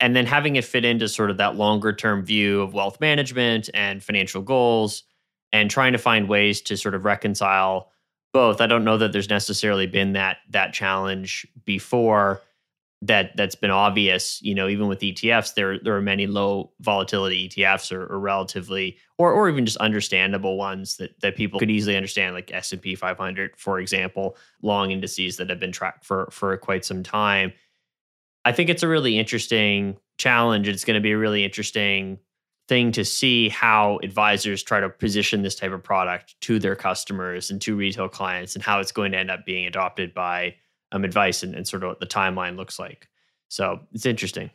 and 0.00 0.16
then 0.16 0.26
having 0.26 0.56
it 0.56 0.64
fit 0.64 0.84
into 0.84 1.08
sort 1.08 1.30
of 1.30 1.36
that 1.36 1.56
longer 1.56 1.92
term 1.92 2.24
view 2.24 2.62
of 2.62 2.74
wealth 2.74 3.00
management 3.00 3.68
and 3.74 4.02
financial 4.02 4.42
goals 4.42 5.04
and 5.52 5.70
trying 5.70 5.92
to 5.92 5.98
find 5.98 6.28
ways 6.28 6.60
to 6.62 6.76
sort 6.76 6.94
of 6.94 7.04
reconcile 7.04 7.90
both. 8.32 8.60
I 8.60 8.66
don't 8.66 8.84
know 8.84 8.96
that 8.96 9.12
there's 9.12 9.28
necessarily 9.28 9.86
been 9.86 10.14
that 10.14 10.38
that 10.50 10.72
challenge 10.72 11.46
before 11.64 12.40
that 13.02 13.34
that's 13.36 13.54
been 13.54 13.70
obvious. 13.70 14.40
You 14.42 14.54
know, 14.54 14.68
even 14.68 14.86
with 14.86 15.00
ETFs, 15.00 15.54
there 15.54 15.78
there 15.78 15.96
are 15.96 16.02
many 16.02 16.26
low 16.26 16.72
volatility 16.80 17.48
ETFs 17.48 17.92
or, 17.92 18.06
or 18.06 18.20
relatively 18.20 18.98
or 19.18 19.32
or 19.32 19.48
even 19.48 19.64
just 19.64 19.78
understandable 19.78 20.56
ones 20.56 20.96
that 20.98 21.18
that 21.20 21.36
people 21.36 21.58
could 21.58 21.70
easily 21.70 21.96
understand, 21.96 22.34
like 22.34 22.52
S 22.52 22.72
and 22.72 22.82
P 22.82 22.94
500, 22.94 23.56
for 23.56 23.80
example, 23.80 24.36
long 24.62 24.90
indices 24.90 25.36
that 25.38 25.48
have 25.48 25.60
been 25.60 25.72
tracked 25.72 26.04
for 26.04 26.28
for 26.30 26.56
quite 26.58 26.84
some 26.84 27.02
time. 27.02 27.52
I 28.44 28.52
think 28.52 28.70
it's 28.70 28.82
a 28.82 28.88
really 28.88 29.18
interesting 29.18 29.96
challenge. 30.18 30.68
It's 30.68 30.84
going 30.84 30.94
to 30.94 31.00
be 31.00 31.12
a 31.12 31.18
really 31.18 31.44
interesting 31.44 32.18
thing 32.68 32.92
to 32.92 33.04
see 33.04 33.48
how 33.48 33.98
advisors 34.02 34.62
try 34.62 34.78
to 34.78 34.88
position 34.88 35.42
this 35.42 35.56
type 35.56 35.72
of 35.72 35.82
product 35.82 36.40
to 36.42 36.58
their 36.58 36.76
customers 36.76 37.50
and 37.50 37.60
to 37.62 37.74
retail 37.74 38.08
clients 38.08 38.54
and 38.54 38.62
how 38.62 38.78
it's 38.78 38.92
going 38.92 39.10
to 39.12 39.18
end 39.18 39.30
up 39.30 39.44
being 39.44 39.66
adopted 39.66 40.14
by 40.14 40.54
um, 40.92 41.04
advice 41.04 41.42
and, 41.42 41.54
and 41.54 41.66
sort 41.66 41.82
of 41.82 41.88
what 41.88 42.00
the 42.00 42.06
timeline 42.06 42.56
looks 42.56 42.78
like. 42.78 43.08
So 43.48 43.80
it's 43.92 44.06
interesting. 44.06 44.50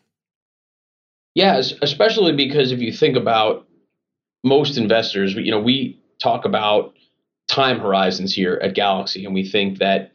Yeah, 1.34 1.58
especially 1.82 2.34
because 2.34 2.72
if 2.72 2.80
you 2.80 2.94
think 2.94 3.18
about 3.18 3.68
most 4.44 4.78
investors, 4.78 5.34
you 5.34 5.52
know, 5.52 5.60
we 5.60 6.00
talk 6.20 6.46
about 6.46 6.94
time 7.48 7.80
horizons 7.80 8.34
here 8.34 8.60
at 8.64 8.74
Galaxy, 8.74 9.26
and 9.26 9.34
we 9.34 9.48
think 9.48 9.80
that, 9.80 10.12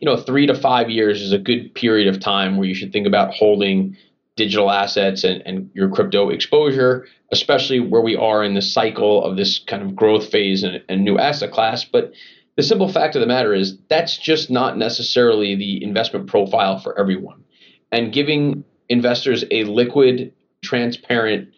you 0.00 0.06
know, 0.06 0.16
three 0.16 0.46
to 0.46 0.54
five 0.54 0.90
years 0.90 1.22
is 1.22 1.32
a 1.32 1.38
good 1.38 1.74
period 1.74 2.08
of 2.08 2.20
time 2.20 2.56
where 2.56 2.66
you 2.66 2.74
should 2.74 2.92
think 2.92 3.06
about 3.06 3.32
holding 3.32 3.96
digital 4.36 4.68
assets 4.70 5.22
and, 5.22 5.42
and 5.46 5.70
your 5.74 5.88
crypto 5.88 6.28
exposure, 6.28 7.06
especially 7.30 7.78
where 7.78 8.00
we 8.00 8.16
are 8.16 8.42
in 8.42 8.54
the 8.54 8.62
cycle 8.62 9.24
of 9.24 9.36
this 9.36 9.60
kind 9.60 9.82
of 9.82 9.94
growth 9.94 10.28
phase 10.28 10.64
and, 10.64 10.82
and 10.88 11.04
new 11.04 11.18
asset 11.18 11.52
class. 11.52 11.84
But 11.84 12.12
the 12.56 12.62
simple 12.62 12.88
fact 12.88 13.16
of 13.16 13.20
the 13.20 13.26
matter 13.26 13.52
is 13.52 13.76
that's 13.88 14.16
just 14.16 14.50
not 14.50 14.78
necessarily 14.78 15.54
the 15.56 15.82
investment 15.82 16.28
profile 16.28 16.78
for 16.78 16.98
everyone. 16.98 17.42
And 17.90 18.12
giving 18.12 18.64
investors 18.88 19.44
a 19.50 19.64
liquid, 19.64 20.32
transparent 20.62 21.48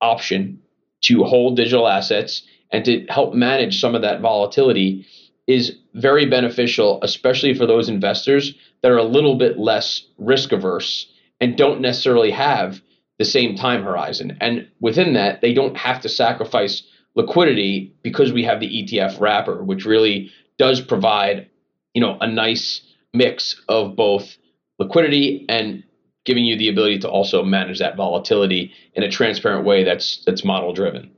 option 0.00 0.60
to 1.02 1.24
hold 1.24 1.56
digital 1.56 1.88
assets 1.88 2.42
and 2.70 2.84
to 2.84 3.06
help 3.08 3.34
manage 3.34 3.80
some 3.80 3.94
of 3.94 4.02
that 4.02 4.20
volatility 4.20 5.06
is 5.46 5.76
very 5.94 6.26
beneficial, 6.26 6.98
especially 7.02 7.54
for 7.54 7.66
those 7.66 7.88
investors 7.88 8.54
that 8.82 8.90
are 8.90 8.98
a 8.98 9.04
little 9.04 9.36
bit 9.36 9.58
less 9.58 10.02
risk 10.18 10.52
averse 10.52 11.06
and 11.40 11.56
don't 11.56 11.80
necessarily 11.80 12.30
have 12.30 12.80
the 13.18 13.24
same 13.24 13.56
time 13.56 13.82
horizon. 13.82 14.36
And 14.40 14.68
within 14.80 15.14
that, 15.14 15.40
they 15.40 15.54
don't 15.54 15.76
have 15.76 16.00
to 16.02 16.08
sacrifice 16.08 16.82
liquidity 17.14 17.94
because 18.02 18.32
we 18.32 18.44
have 18.44 18.60
the 18.60 18.68
ETF 18.68 19.20
wrapper, 19.20 19.62
which 19.62 19.86
really 19.86 20.30
does 20.58 20.80
provide, 20.80 21.48
you 21.94 22.00
know, 22.00 22.16
a 22.20 22.26
nice 22.26 22.80
mix 23.12 23.60
of 23.68 23.96
both 23.96 24.36
liquidity 24.78 25.46
and 25.48 25.82
giving 26.24 26.44
you 26.44 26.56
the 26.56 26.68
ability 26.68 26.98
to 26.98 27.08
also 27.08 27.42
manage 27.42 27.78
that 27.78 27.96
volatility 27.96 28.72
in 28.94 29.02
a 29.02 29.10
transparent 29.10 29.64
way 29.64 29.84
that's 29.84 30.22
that's 30.26 30.44
model 30.44 30.72
driven. 30.72 31.10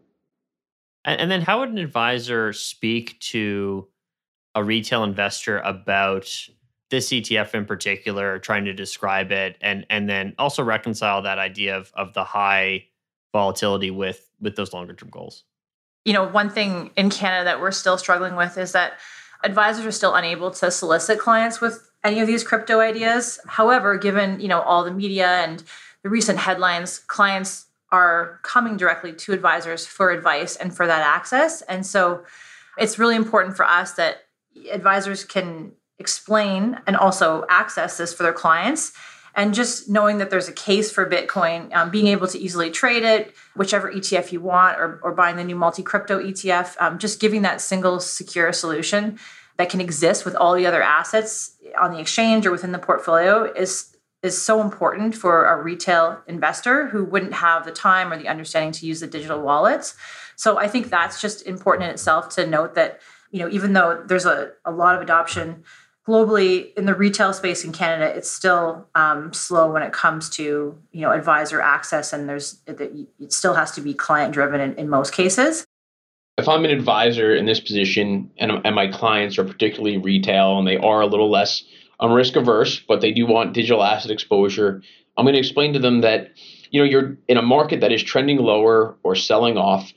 And, 1.05 1.31
then 1.31 1.40
how 1.40 1.61
would 1.61 1.70
an 1.70 1.79
advisor 1.79 2.53
speak 2.53 3.18
to 3.20 3.88
a 4.55 4.62
retail 4.62 5.05
investor 5.05 5.59
about 5.61 6.31
this 6.90 7.11
ETF 7.11 7.55
in 7.55 7.64
particular, 7.64 8.38
trying 8.38 8.64
to 8.66 8.72
describe 8.72 9.31
it, 9.31 9.57
and 9.61 9.87
and 9.90 10.09
then 10.09 10.35
also 10.38 10.62
reconcile 10.62 11.22
that 11.22 11.38
idea 11.38 11.77
of 11.77 11.90
of 11.94 12.14
the 12.14 12.24
high 12.24 12.87
volatility 13.33 13.90
with 13.90 14.29
with 14.40 14.57
those 14.57 14.72
longer 14.72 14.94
term 14.94 15.11
goals. 15.11 15.44
You 16.05 16.12
know, 16.12 16.27
one 16.27 16.51
thing 16.51 16.90
in 16.96 17.11
Canada 17.11 17.44
that 17.44 17.61
we're 17.61 17.70
still 17.70 17.98
struggling 17.98 18.37
with 18.37 18.57
is 18.57 18.72
that 18.72 18.94
advisors 19.44 19.87
are 19.87 19.92
still 19.92 20.14
unable 20.14 20.51
to 20.51 20.70
solicit 20.70 21.18
clients 21.18 21.61
with 21.61 21.90
any 22.05 22.20
of 22.20 22.27
these 22.27 22.44
crypto 22.44 22.81
ideas. 22.81 23.38
However, 23.46 23.96
given 23.96 24.40
you 24.40 24.48
know 24.48 24.61
all 24.61 24.85
the 24.85 24.90
media 24.90 25.29
and 25.29 25.62
the 26.03 26.09
recent 26.09 26.38
headlines, 26.38 26.98
clients 27.01 27.66
are 27.90 28.40
coming 28.42 28.77
directly 28.77 29.12
to 29.12 29.33
advisors 29.33 29.87
for 29.87 30.11
advice 30.11 30.57
and 30.57 30.77
for 30.77 30.87
that 30.87 31.07
access. 31.07 31.62
And 31.62 31.87
so 31.87 32.24
it's 32.77 32.98
really 32.98 33.16
important 33.16 33.57
for 33.57 33.64
us 33.64 33.92
that 33.92 34.27
advisors 34.70 35.24
can 35.24 35.72
explain 35.98 36.79
and 36.87 36.96
also 36.96 37.44
access 37.48 37.96
this 37.96 38.12
for 38.14 38.22
their 38.22 38.33
clients 38.33 38.92
and 39.35 39.55
just 39.55 39.88
knowing 39.88 40.19
that 40.19 40.31
there's 40.31 40.49
a 40.49 40.53
case 40.53 40.91
for 40.91 41.09
bitcoin 41.09 41.75
um, 41.75 41.91
being 41.91 42.09
able 42.09 42.27
to 42.27 42.38
easily 42.38 42.71
trade 42.71 43.03
it 43.03 43.35
whichever 43.57 43.93
etf 43.93 44.33
you 44.33 44.41
want 44.41 44.79
or, 44.79 45.01
or 45.03 45.12
buying 45.12 45.37
the 45.37 45.45
new 45.45 45.57
multi 45.57 45.83
crypto 45.83 46.23
etf 46.23 46.81
um, 46.81 46.99
just 46.99 47.21
giving 47.21 47.43
that 47.43 47.61
single 47.61 48.01
secure 48.01 48.53
solution 48.53 49.19
that 49.59 49.69
can 49.69 49.81
exist 49.81 50.25
with 50.25 50.35
all 50.37 50.55
the 50.55 50.67
other 50.67 50.83
assets 50.83 51.57
on 51.81 51.93
the 51.93 51.99
exchange 51.99 52.47
or 52.47 52.51
within 52.51 52.73
the 52.73 52.79
portfolio 52.79 53.45
is 53.53 53.95
is 54.23 54.41
so 54.41 54.61
important 54.61 55.14
for 55.14 55.47
a 55.47 55.62
retail 55.62 56.21
investor 56.27 56.88
who 56.88 57.05
wouldn't 57.05 57.35
have 57.35 57.64
the 57.64 57.71
time 57.71 58.12
or 58.12 58.19
the 58.19 58.27
understanding 58.27 58.73
to 58.73 58.85
use 58.85 58.99
the 58.99 59.07
digital 59.07 59.41
wallets. 59.41 59.95
So 60.37 60.59
i 60.59 60.69
think 60.69 60.88
that's 60.88 61.21
just 61.21 61.47
important 61.47 61.85
in 61.85 61.91
itself 61.91 62.29
to 62.31 62.47
note 62.47 62.75
that 62.75 63.01
you 63.31 63.41
know 63.41 63.51
even 63.51 63.75
though 63.75 64.03
there's 64.07 64.27
a, 64.27 64.53
a 64.64 64.73
lot 64.73 64.95
of 64.95 65.03
adoption 65.03 65.64
globally 66.09 66.73
in 66.75 66.87
the 66.87 66.94
retail 66.94 67.33
space 67.33 67.64
in 67.64 67.73
Canada, 67.73 68.07
it's 68.16 68.31
still 68.31 68.88
um, 68.94 69.33
slow 69.33 69.71
when 69.71 69.83
it 69.83 69.92
comes 69.92 70.31
to 70.31 70.77
you 70.90 71.01
know 71.03 71.12
advisor 71.12 71.61
access, 71.61 72.12
and 72.12 72.29
there's 72.29 72.61
it 72.66 73.33
still 73.33 73.55
has 73.55 73.73
to 73.73 73.81
be 73.81 73.92
client 73.92 74.33
driven 74.33 74.61
in, 74.61 74.75
in 74.75 74.88
most 74.88 75.12
cases. 75.12 75.64
If 76.38 76.49
I'm 76.49 76.64
an 76.64 76.71
advisor 76.71 77.35
in 77.35 77.47
this 77.47 77.61
position 77.61 78.31
and, 78.38 78.53
and 78.64 78.75
my 78.75 78.87
clients 78.87 79.38
are 79.38 79.44
particularly 79.44 79.99
retail 79.99 80.57
and 80.59 80.68
they 80.68 80.77
are 80.77 81.01
a 81.01 81.07
little 81.07 81.31
less 81.31 81.64
um, 81.99 82.12
risk 82.12 82.37
averse, 82.37 82.81
but 82.87 83.01
they 83.01 83.11
do 83.11 83.27
want 83.27 83.55
digital 83.55 83.83
asset 83.83 84.12
exposure, 84.12 84.81
I'm 85.16 85.25
going 85.25 85.33
to 85.33 85.40
explain 85.40 85.73
to 85.73 85.81
them 85.81 86.01
that 86.03 86.31
you 86.71 86.81
know 86.81 86.88
you're 86.88 87.18
in 87.29 87.37
a 87.37 87.42
market 87.42 87.81
that 87.81 87.92
is 87.92 88.03
trending 88.03 88.38
lower 88.38 88.97
or 89.03 89.14
selling 89.14 89.59
off. 89.59 89.92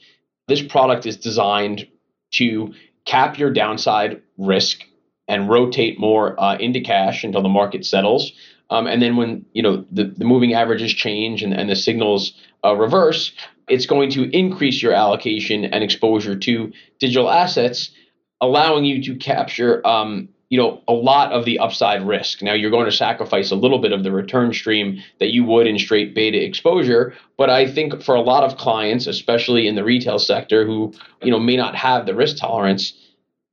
This 0.48 0.62
product 0.62 1.06
is 1.06 1.16
designed 1.16 1.88
to 2.32 2.74
cap 3.06 3.38
your 3.38 3.52
downside 3.52 4.22
risk 4.38 4.84
and 5.28 5.50
rotate 5.50 6.00
more 6.00 6.40
uh, 6.40 6.58
into 6.58 6.82
cash 6.82 7.24
until 7.24 7.42
the 7.42 7.50
market 7.50 7.86
settles. 7.86 8.32
Um, 8.72 8.88
and 8.88 9.02
then 9.02 9.18
when 9.18 9.46
you 9.54 9.62
know 9.62 9.86
the, 9.92 10.06
the 10.06 10.26
moving 10.26 10.54
averages 10.54 10.94
change 10.94 11.44
and, 11.44 11.54
and 11.54 11.70
the 11.70 11.76
signals 11.76 12.34
uh, 12.64 12.76
reverse, 12.76 13.34
it's 13.68 13.86
going 13.86 14.10
to 14.12 14.36
increase 14.36 14.82
your 14.82 14.94
allocation 14.94 15.66
and 15.66 15.84
exposure 15.84 16.38
to 16.38 16.72
digital 17.00 17.30
assets, 17.30 17.92
allowing 18.40 18.86
you 18.86 19.04
to 19.04 19.16
capture 19.16 19.86
um, 19.86 20.30
you 20.50 20.58
know 20.58 20.82
a 20.88 20.94
lot 20.94 21.34
of 21.34 21.44
the 21.44 21.60
upside 21.60 22.08
risk. 22.08 22.42
Now 22.42 22.54
you're 22.54 22.72
going 22.72 22.86
to 22.86 22.96
sacrifice 22.96 23.52
a 23.52 23.56
little 23.56 23.80
bit 23.80 23.92
of 23.92 24.04
the 24.04 24.12
return 24.12 24.54
stream 24.54 25.02
that 25.20 25.34
you 25.34 25.44
would 25.44 25.68
in 25.68 25.78
straight 25.78 26.16
beta 26.16 26.42
exposure, 26.42 27.14
but 27.38 27.50
I 27.50 27.70
think 27.70 28.02
for 28.02 28.16
a 28.16 28.22
lot 28.22 28.46
of 28.46 28.58
clients, 28.58 29.06
especially 29.06 29.68
in 29.68 29.76
the 29.76 29.84
retail 29.84 30.18
sector, 30.18 30.66
who 30.66 30.94
you 31.22 31.32
know 31.32 31.40
may 31.40 31.58
not 31.58 31.76
have 31.76 32.06
the 32.06 32.16
risk 32.16 32.38
tolerance, 32.38 32.94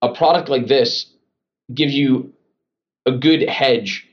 a 0.01 0.15
product 0.15 0.49
like 0.49 0.69
this 0.69 1.07
gives 1.73 1.95
you 1.95 2.33
a 3.07 3.13
good 3.13 3.49
hedge 3.49 4.07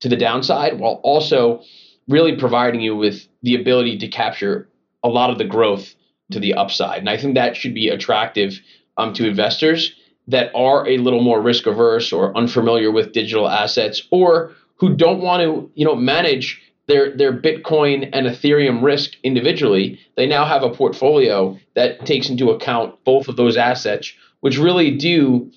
to 0.00 0.08
the 0.08 0.16
downside 0.16 0.78
while 0.78 1.00
also 1.02 1.62
really 2.08 2.36
providing 2.36 2.80
you 2.80 2.96
with 2.96 3.26
the 3.42 3.54
ability 3.54 3.98
to 3.98 4.08
capture 4.08 4.68
a 5.02 5.08
lot 5.08 5.30
of 5.30 5.38
the 5.38 5.44
growth 5.44 5.94
to 6.30 6.40
the 6.40 6.54
upside. 6.54 6.98
And 6.98 7.08
I 7.08 7.16
think 7.16 7.34
that 7.34 7.56
should 7.56 7.74
be 7.74 7.88
attractive 7.88 8.60
um, 8.96 9.12
to 9.14 9.26
investors 9.26 9.94
that 10.28 10.50
are 10.54 10.86
a 10.86 10.98
little 10.98 11.22
more 11.22 11.40
risk 11.40 11.66
averse 11.66 12.12
or 12.12 12.36
unfamiliar 12.36 12.90
with 12.90 13.12
digital 13.12 13.48
assets 13.48 14.02
or 14.10 14.52
who 14.76 14.94
don't 14.94 15.20
want 15.20 15.42
to, 15.42 15.70
you 15.74 15.84
know, 15.84 15.94
manage 15.94 16.60
their 16.88 17.16
their 17.16 17.32
Bitcoin 17.32 18.08
and 18.12 18.26
Ethereum 18.26 18.82
risk 18.82 19.12
individually. 19.22 20.00
They 20.16 20.26
now 20.26 20.44
have 20.44 20.62
a 20.62 20.70
portfolio 20.70 21.58
that 21.74 22.04
takes 22.06 22.28
into 22.28 22.50
account 22.50 23.04
both 23.04 23.28
of 23.28 23.36
those 23.36 23.56
assets, 23.56 24.12
which 24.40 24.58
really 24.58 24.90
do 24.90 25.50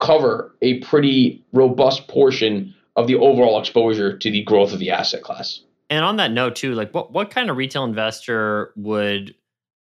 cover 0.00 0.54
a 0.62 0.80
pretty 0.80 1.44
robust 1.52 2.08
portion 2.08 2.74
of 2.96 3.06
the 3.06 3.16
overall 3.16 3.58
exposure 3.58 4.16
to 4.16 4.30
the 4.30 4.42
growth 4.42 4.72
of 4.72 4.78
the 4.78 4.90
asset 4.90 5.22
class. 5.22 5.60
And 5.90 6.04
on 6.04 6.16
that 6.16 6.32
note, 6.32 6.56
too, 6.56 6.74
like 6.74 6.92
what 6.92 7.12
what 7.12 7.30
kind 7.30 7.50
of 7.50 7.56
retail 7.56 7.84
investor 7.84 8.72
would 8.76 9.34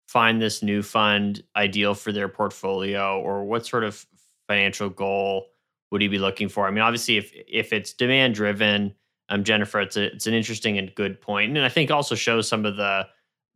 find 0.08 0.42
this 0.42 0.62
new 0.62 0.82
fund 0.82 1.42
ideal 1.56 1.94
for 1.94 2.12
their 2.12 2.28
portfolio, 2.28 3.20
or 3.20 3.44
what 3.44 3.66
sort 3.66 3.84
of 3.84 4.04
financial 4.48 4.88
goal 4.88 5.46
would 5.90 6.02
he 6.02 6.08
be 6.08 6.18
looking 6.18 6.48
for? 6.48 6.66
I 6.66 6.70
mean, 6.70 6.82
obviously, 6.82 7.18
if 7.18 7.32
if 7.46 7.72
it's 7.72 7.92
demand 7.92 8.34
driven, 8.34 8.94
um, 9.28 9.44
Jennifer, 9.44 9.80
it's 9.80 9.96
a, 9.96 10.12
it's 10.12 10.26
an 10.26 10.34
interesting 10.34 10.76
and 10.76 10.94
good 10.94 11.20
point, 11.20 11.56
and 11.56 11.64
I 11.64 11.68
think 11.68 11.90
also 11.90 12.14
shows 12.14 12.48
some 12.48 12.66
of 12.66 12.76
the 12.76 13.06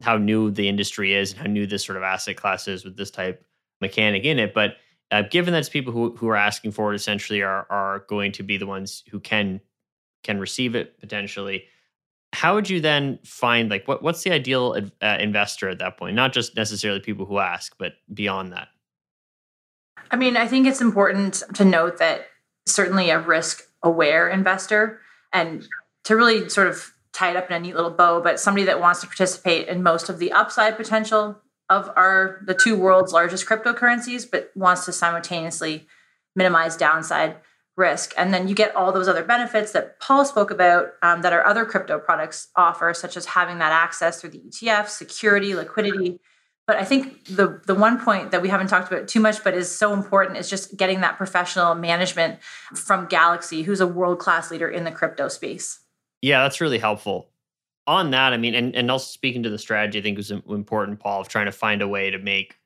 how 0.02 0.16
new 0.16 0.50
the 0.50 0.68
industry 0.68 1.14
is 1.14 1.32
and 1.32 1.40
how 1.40 1.46
new 1.46 1.66
this 1.66 1.84
sort 1.84 1.96
of 1.96 2.04
asset 2.04 2.36
class 2.36 2.68
is 2.68 2.84
with 2.84 2.96
this 2.96 3.10
type 3.10 3.44
mechanic 3.80 4.24
in 4.24 4.38
it. 4.38 4.54
But 4.54 4.76
uh, 5.10 5.22
given 5.22 5.52
that 5.52 5.60
it's 5.60 5.68
people 5.68 5.92
who, 5.92 6.16
who 6.16 6.28
are 6.28 6.36
asking 6.36 6.72
for 6.72 6.92
it 6.92 6.96
essentially 6.96 7.42
are 7.42 7.66
are 7.70 8.04
going 8.08 8.32
to 8.32 8.42
be 8.42 8.56
the 8.56 8.66
ones 8.66 9.04
who 9.10 9.20
can 9.20 9.60
can 10.22 10.40
receive 10.40 10.74
it 10.74 10.98
potentially 10.98 11.64
how 12.36 12.54
would 12.54 12.68
you 12.68 12.80
then 12.80 13.18
find 13.24 13.70
like 13.70 13.88
what 13.88 14.02
what's 14.02 14.22
the 14.22 14.30
ideal 14.30 14.76
uh, 15.00 15.16
investor 15.18 15.70
at 15.70 15.78
that 15.78 15.96
point? 15.96 16.14
Not 16.14 16.34
just 16.34 16.54
necessarily 16.54 17.00
people 17.00 17.24
who 17.24 17.38
ask 17.38 17.74
but 17.78 17.94
beyond 18.12 18.52
that. 18.52 18.68
I 20.10 20.16
mean 20.16 20.36
i 20.36 20.46
think 20.46 20.66
it's 20.66 20.80
important 20.80 21.42
to 21.54 21.64
note 21.64 21.98
that 21.98 22.26
certainly 22.66 23.10
a 23.10 23.18
risk 23.18 23.62
aware 23.82 24.28
investor 24.28 25.00
and 25.32 25.66
to 26.04 26.14
really 26.14 26.48
sort 26.48 26.68
of 26.68 26.92
tie 27.12 27.30
it 27.30 27.36
up 27.36 27.50
in 27.50 27.56
a 27.56 27.60
neat 27.60 27.74
little 27.74 27.90
bow 27.90 28.20
but 28.20 28.38
somebody 28.38 28.66
that 28.66 28.80
wants 28.80 29.00
to 29.00 29.06
participate 29.06 29.66
in 29.68 29.82
most 29.82 30.08
of 30.08 30.18
the 30.18 30.30
upside 30.32 30.76
potential 30.76 31.40
of 31.68 31.90
our 31.96 32.40
the 32.44 32.54
two 32.54 32.76
world's 32.76 33.12
largest 33.12 33.46
cryptocurrencies, 33.46 34.28
but 34.30 34.50
wants 34.54 34.84
to 34.84 34.92
simultaneously 34.92 35.86
minimize 36.34 36.76
downside 36.76 37.36
risk. 37.76 38.14
And 38.16 38.32
then 38.32 38.48
you 38.48 38.54
get 38.54 38.74
all 38.74 38.92
those 38.92 39.08
other 39.08 39.24
benefits 39.24 39.72
that 39.72 40.00
Paul 40.00 40.24
spoke 40.24 40.50
about 40.50 40.92
um, 41.02 41.22
that 41.22 41.32
our 41.32 41.46
other 41.46 41.64
crypto 41.64 41.98
products 41.98 42.48
offer, 42.56 42.94
such 42.94 43.16
as 43.16 43.26
having 43.26 43.58
that 43.58 43.72
access 43.72 44.20
through 44.20 44.30
the 44.30 44.38
ETF, 44.38 44.88
security, 44.88 45.54
liquidity. 45.54 46.18
But 46.66 46.76
I 46.76 46.84
think 46.84 47.26
the 47.26 47.60
the 47.66 47.74
one 47.74 48.00
point 48.00 48.30
that 48.32 48.42
we 48.42 48.48
haven't 48.48 48.68
talked 48.68 48.90
about 48.90 49.08
too 49.08 49.20
much, 49.20 49.44
but 49.44 49.54
is 49.54 49.70
so 49.70 49.92
important, 49.92 50.38
is 50.38 50.50
just 50.50 50.76
getting 50.76 51.00
that 51.00 51.16
professional 51.16 51.74
management 51.74 52.40
from 52.74 53.06
Galaxy, 53.06 53.62
who's 53.62 53.80
a 53.80 53.86
world 53.86 54.18
class 54.18 54.50
leader 54.50 54.68
in 54.68 54.84
the 54.84 54.90
crypto 54.90 55.28
space. 55.28 55.80
Yeah, 56.22 56.42
that's 56.42 56.60
really 56.60 56.78
helpful 56.78 57.28
on 57.86 58.10
that, 58.10 58.32
I 58.32 58.36
mean, 58.36 58.54
and, 58.54 58.74
and 58.74 58.90
also 58.90 59.06
speaking 59.06 59.42
to 59.44 59.50
the 59.50 59.58
strategy, 59.58 59.98
I 59.98 60.02
think 60.02 60.16
was 60.16 60.30
important, 60.30 61.00
Paul, 61.00 61.20
of 61.20 61.28
trying 61.28 61.46
to 61.46 61.52
find 61.52 61.82
a 61.82 61.88
way 61.88 62.10
to 62.10 62.18
make 62.18 62.58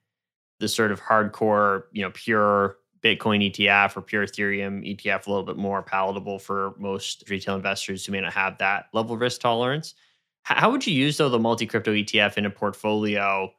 the 0.61 0.69
sort 0.69 0.93
of 0.93 1.01
hardcore, 1.01 1.85
you 1.93 2.03
know, 2.03 2.11
pure 2.13 2.77
Bitcoin 3.03 3.51
ETF 3.51 3.97
or 3.97 4.03
pure 4.03 4.27
Ethereum 4.27 4.87
ETF 4.87 5.27
a 5.27 5.31
little 5.31 5.45
bit 5.45 5.57
more 5.57 5.83
palatable 5.83 6.39
for 6.39 6.75
most 6.79 7.29
retail 7.29 7.57
investors 7.57 8.05
who 8.05 8.13
may 8.13 8.21
not 8.21 8.33
have 8.33 8.59
that 8.59 8.87
level 8.93 9.15
of 9.15 9.21
risk 9.21 9.41
tolerance. 9.41 9.95
How 10.43 10.71
would 10.71 10.87
you 10.87 10.95
use 10.95 11.17
though 11.17 11.29
the 11.29 11.39
multi 11.39 11.67
crypto 11.67 11.93
ETF 11.93 12.37
in 12.37 12.47
a 12.47 12.51
portfolio? 12.51 13.53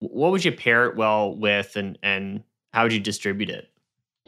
What 0.00 0.32
would 0.32 0.44
you 0.44 0.52
pair 0.52 0.86
it 0.86 0.96
well 0.96 1.34
with, 1.34 1.76
and 1.76 1.98
and 2.02 2.42
how 2.72 2.82
would 2.82 2.92
you 2.92 3.00
distribute 3.00 3.50
it? 3.50 3.68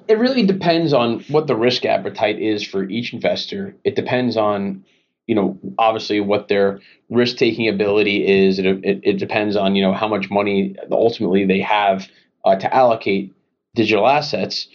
It 0.09 0.19
really 0.19 0.47
depends 0.47 0.93
on 0.93 1.21
what 1.29 1.47
the 1.47 1.57
risk 1.57 1.85
appetite 1.85 2.41
is 2.41 2.65
for 2.65 2.85
each 2.85 3.13
investor. 3.13 3.77
It 3.85 3.97
depends 3.97 4.37
on 4.37 4.85
you 5.27 5.35
know, 5.35 5.59
obviously 5.79 6.21
what 6.21 6.49
their 6.49 6.81
risk 7.11 7.37
taking 7.37 7.69
ability 7.69 8.27
is. 8.27 8.59
It, 8.59 8.67
it, 8.67 9.01
it, 9.03 9.19
depends 9.19 9.57
on, 9.57 9.75
you 9.75 9.83
know, 9.83 9.93
how 9.93 10.09
much 10.09 10.31
money 10.31 10.77
ultimately 10.91 11.45
they 11.45 11.61
have 11.61 12.09
uh, 12.45 12.57
to 12.57 12.75
allocate 12.75 13.35
digital 13.75 14.07
assets. 14.07 14.69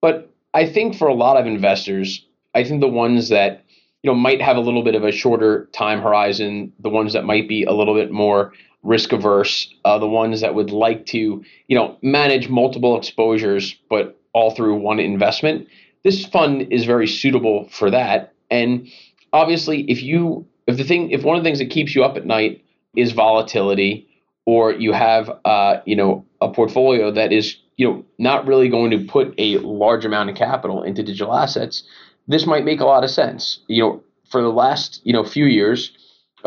But 0.00 0.32
I 0.54 0.66
think 0.66 0.96
for 0.96 1.08
a 1.08 1.14
lot 1.14 1.36
of 1.36 1.46
investors, 1.46 2.24
I 2.54 2.64
think 2.64 2.80
the 2.80 2.88
ones 2.88 3.28
that, 3.28 3.64
you 4.02 4.10
know, 4.10 4.14
might 4.14 4.40
have 4.40 4.56
a 4.56 4.60
little 4.60 4.82
bit 4.82 4.94
of 4.94 5.04
a 5.04 5.12
shorter 5.12 5.68
time 5.72 6.00
horizon, 6.00 6.72
the 6.80 6.88
ones 6.88 7.12
that 7.12 7.24
might 7.24 7.48
be 7.48 7.64
a 7.64 7.72
little 7.72 7.94
bit 7.94 8.10
more 8.10 8.52
risk 8.82 9.12
averse, 9.12 9.72
uh, 9.84 9.98
the 9.98 10.08
ones 10.08 10.40
that 10.40 10.54
would 10.54 10.70
like 10.70 11.04
to, 11.06 11.44
you 11.68 11.76
know, 11.76 11.98
manage 12.02 12.48
multiple 12.48 12.96
exposures, 12.96 13.76
but 13.90 14.18
all 14.32 14.52
through 14.54 14.76
one 14.76 14.98
investment. 14.98 15.68
This 16.02 16.24
fund 16.24 16.72
is 16.72 16.84
very 16.86 17.06
suitable 17.06 17.68
for 17.70 17.90
that. 17.90 18.32
And 18.50 18.88
obviously 19.32 19.82
if 19.90 20.02
you 20.02 20.46
if 20.66 20.76
the 20.76 20.84
thing 20.84 21.10
if 21.10 21.22
one 21.22 21.36
of 21.36 21.42
the 21.42 21.48
things 21.48 21.58
that 21.58 21.70
keeps 21.70 21.94
you 21.94 22.04
up 22.04 22.16
at 22.16 22.26
night 22.26 22.64
is 22.96 23.12
volatility 23.12 24.06
or 24.46 24.72
you 24.72 24.92
have 24.92 25.30
uh, 25.44 25.76
you 25.86 25.96
know 25.96 26.24
a 26.40 26.48
portfolio 26.52 27.10
that 27.10 27.32
is 27.32 27.56
you 27.76 27.86
know 27.86 28.04
not 28.18 28.46
really 28.46 28.68
going 28.68 28.90
to 28.90 28.98
put 29.04 29.34
a 29.38 29.58
large 29.58 30.04
amount 30.04 30.30
of 30.30 30.36
capital 30.36 30.82
into 30.82 31.02
digital 31.02 31.34
assets 31.34 31.84
this 32.30 32.46
might 32.46 32.64
make 32.64 32.80
a 32.80 32.84
lot 32.84 33.04
of 33.04 33.10
sense. 33.10 33.58
You 33.66 33.82
know 33.82 34.02
for 34.30 34.40
the 34.40 34.48
last 34.48 35.00
you 35.04 35.12
know 35.12 35.24
few 35.24 35.46
years 35.46 35.92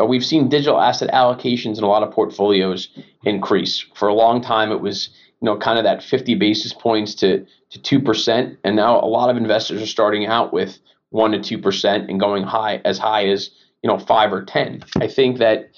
uh, 0.00 0.04
we've 0.04 0.24
seen 0.24 0.48
digital 0.48 0.80
asset 0.80 1.10
allocations 1.12 1.78
in 1.78 1.84
a 1.84 1.88
lot 1.88 2.02
of 2.02 2.10
portfolios 2.10 2.88
increase. 3.24 3.84
For 3.94 4.08
a 4.08 4.14
long 4.14 4.40
time 4.40 4.72
it 4.72 4.80
was 4.80 5.10
you 5.40 5.46
know 5.46 5.58
kind 5.58 5.78
of 5.78 5.84
that 5.84 6.02
50 6.02 6.34
basis 6.36 6.72
points 6.72 7.14
to 7.16 7.46
to 7.70 8.00
2% 8.00 8.56
and 8.64 8.76
now 8.76 9.00
a 9.00 9.06
lot 9.06 9.30
of 9.30 9.36
investors 9.36 9.82
are 9.82 9.86
starting 9.86 10.26
out 10.26 10.52
with 10.52 10.78
one 11.14 11.30
to 11.30 11.40
two 11.40 11.58
percent 11.58 12.10
and 12.10 12.18
going 12.18 12.42
high 12.42 12.82
as 12.84 12.98
high 12.98 13.26
as 13.28 13.50
you 13.82 13.88
know 13.88 13.98
five 13.98 14.32
or 14.32 14.44
ten. 14.44 14.84
I 15.00 15.06
think 15.06 15.38
that 15.38 15.70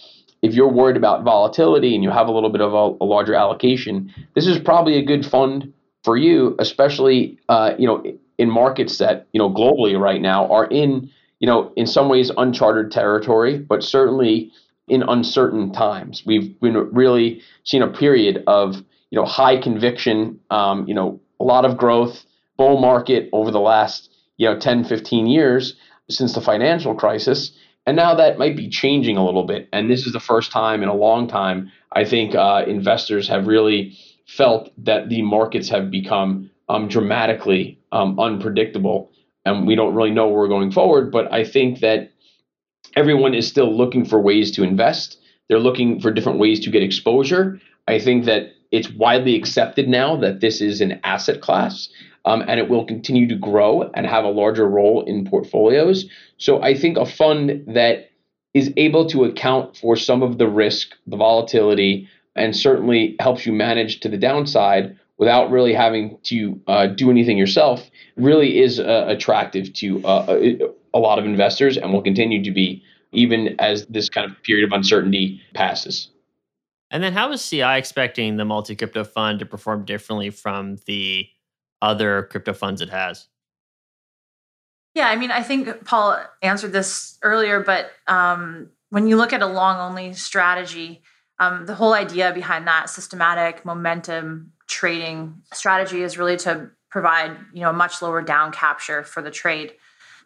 if 0.43 0.55
you're 0.55 0.73
worried 0.73 0.97
about 0.97 1.25
volatility 1.25 1.95
and 1.95 2.03
you 2.03 2.11
have 2.11 2.27
a 2.27 2.33
little 2.33 2.51
bit 2.51 2.61
of 2.61 2.73
a, 2.73 3.05
a 3.05 3.07
larger 3.07 3.35
allocation, 3.35 4.13
this 4.35 4.47
is 4.47 4.59
probably 4.59 4.97
a 4.97 5.05
good 5.05 5.25
fund 5.27 5.73
for 6.05 6.17
you, 6.17 6.57
especially 6.59 7.39
uh, 7.49 7.75
you 7.79 7.87
know 7.87 8.03
in 8.39 8.51
markets 8.51 8.99
that 8.99 9.27
you 9.33 9.39
know 9.39 9.51
globally 9.51 9.99
right 9.99 10.23
now 10.23 10.51
are 10.51 10.67
in 10.67 11.11
you 11.39 11.47
know 11.47 11.71
in 11.77 11.87
some 11.87 12.09
ways 12.09 12.31
uncharted 12.39 12.91
territory, 12.91 13.59
but 13.59 13.85
certainly 13.85 14.51
in 14.89 15.03
uncertain 15.03 15.73
times. 15.73 16.23
We've 16.25 16.59
been 16.61 16.77
really 16.93 17.43
seen 17.65 17.83
a 17.83 17.89
period 17.89 18.43
of 18.47 18.77
you 19.11 19.21
know 19.21 19.27
high 19.27 19.59
conviction, 19.59 20.41
um, 20.51 20.89
you 20.89 20.95
know 20.95 21.21
a 21.39 21.45
lot 21.45 21.67
of 21.67 21.77
growth, 21.77 22.25
bull 22.57 22.81
market 22.81 23.29
over 23.33 23.51
the 23.51 23.61
last 23.61 24.16
you 24.37 24.49
know 24.49 24.59
10 24.59 24.85
15 24.85 25.27
years 25.27 25.77
since 26.09 26.35
the 26.35 26.41
financial 26.41 26.95
crisis 26.95 27.53
and 27.87 27.97
now 27.97 28.15
that 28.15 28.39
might 28.39 28.57
be 28.57 28.69
changing 28.69 29.17
a 29.17 29.25
little 29.25 29.45
bit 29.45 29.69
and 29.73 29.91
this 29.91 30.07
is 30.07 30.13
the 30.13 30.21
first 30.21 30.51
time 30.53 30.83
in 30.83 30.89
a 30.89 30.95
long 30.95 31.27
time 31.29 31.71
i 31.93 32.05
think 32.05 32.35
uh, 32.35 32.65
investors 32.67 33.29
have 33.29 33.47
really 33.47 33.97
felt 34.27 34.71
that 34.77 35.09
the 35.09 35.23
markets 35.23 35.69
have 35.69 35.91
become 35.91 36.51
um, 36.69 36.89
dramatically 36.89 37.79
um, 37.93 38.19
unpredictable 38.19 39.11
and 39.47 39.67
we 39.67 39.77
don't 39.77 39.95
really 39.95 40.11
know 40.11 40.27
where 40.27 40.39
we're 40.39 40.49
going 40.49 40.73
forward. 40.73 41.11
But 41.13 41.33
I 41.33 41.45
think 41.45 41.79
that 41.81 42.11
everyone 42.97 43.33
is 43.33 43.47
still 43.47 43.75
looking 43.75 44.05
for 44.05 44.21
ways 44.21 44.51
to 44.53 44.65
invest. 44.65 45.19
They're 45.49 45.61
looking 45.61 46.01
for 46.01 46.11
different 46.11 46.41
ways 46.41 46.61
to 46.61 46.71
get 46.71 46.83
exposure. 46.83 47.61
I 47.87 48.01
think 48.01 48.25
that 48.25 48.51
it's 48.73 48.91
widely 48.91 49.37
accepted 49.37 49.89
now 49.89 50.17
that 50.17 50.41
this 50.41 50.61
is 50.61 50.81
an 50.81 51.01
asset 51.05 51.41
class 51.41 51.89
um, 52.27 52.45
and 52.47 52.61
it 52.61 52.69
will 52.69 52.85
continue 52.85 53.27
to 53.29 53.37
grow 53.37 53.91
and 53.95 54.07
have 54.07 54.25
a 54.25 54.29
larger 54.29 54.69
role 54.69 55.03
in 55.05 55.25
portfolios. 55.25 56.07
So 56.37 56.61
I 56.61 56.75
think 56.75 56.99
a 56.99 57.07
fund 57.07 57.65
that 57.69 58.11
is 58.53 58.73
able 58.77 59.09
to 59.11 59.25
account 59.25 59.77
for 59.77 59.97
some 59.97 60.23
of 60.23 60.39
the 60.39 60.49
risk, 60.49 60.95
the 61.07 61.17
volatility, 61.17 62.09
and 62.35 62.55
certainly 62.55 63.17
helps 63.21 63.47
you 63.47 63.53
manage 63.53 64.01
to 64.01 64.09
the 64.09 64.19
downside 64.19 64.99
without 65.19 65.51
really 65.51 65.73
having 65.73 66.19
to 66.25 66.61
uh, 66.67 66.87
do 66.87 67.11
anything 67.11 67.39
yourself 67.39 67.89
really 68.17 68.61
is 68.61 68.79
uh, 68.79 69.05
attractive 69.09 69.73
to 69.73 70.05
uh, 70.05 70.27
a, 70.29 70.59
a 70.93 70.99
lot 70.99 71.19
of 71.19 71.25
investors 71.25 71.79
and 71.79 71.93
will 71.93 72.03
continue 72.03 72.43
to 72.43 72.51
be 72.51 72.83
even 73.13 73.55
as 73.59 73.87
this 73.87 74.11
kind 74.11 74.31
of 74.31 74.43
period 74.43 74.67
of 74.67 74.73
uncertainty 74.73 75.41
passes. 75.55 76.09
And 76.91 77.03
then 77.03 77.13
how 77.13 77.33
is 77.33 77.49
CI 77.49 77.63
expecting 77.63 78.37
the 78.37 78.45
multi 78.45 78.77
crypto 78.77 79.05
fund 79.05 79.39
to 79.39 79.47
perform 79.47 79.85
differently 79.85 80.31
from 80.31 80.77
the 80.87 81.29
other 81.83 82.25
crypto 82.25 82.53
funds 82.53 82.81
it 82.81 82.91
has? 82.91 83.29
Yeah, 84.95 85.09
I 85.09 85.17
mean, 85.17 85.31
I 85.31 85.43
think 85.43 85.85
Paul 85.85 86.19
answered 86.43 86.73
this 86.73 87.19
earlier, 87.23 87.61
but 87.61 87.91
um, 88.07 88.71
when 88.89 89.07
you 89.07 89.17
look 89.17 89.35
at 89.35 89.43
a 89.43 89.47
long 89.47 89.79
only 89.79 90.15
strategy, 90.15 91.03
um, 91.39 91.67
the 91.67 91.75
whole 91.75 91.93
idea 91.93 92.33
behind 92.33 92.67
that 92.67 92.89
systematic 92.89 93.65
momentum 93.65 94.53
trading 94.67 95.43
strategy 95.53 96.03
is 96.03 96.17
really 96.17 96.37
to 96.39 96.71
provide 96.91 97.37
you 97.53 97.61
know 97.61 97.71
a 97.71 97.75
much 97.75 98.01
lower 98.01 98.23
down 98.23 98.53
capture 98.53 99.03
for 99.05 99.21
the 99.21 99.31
trade 99.31 99.75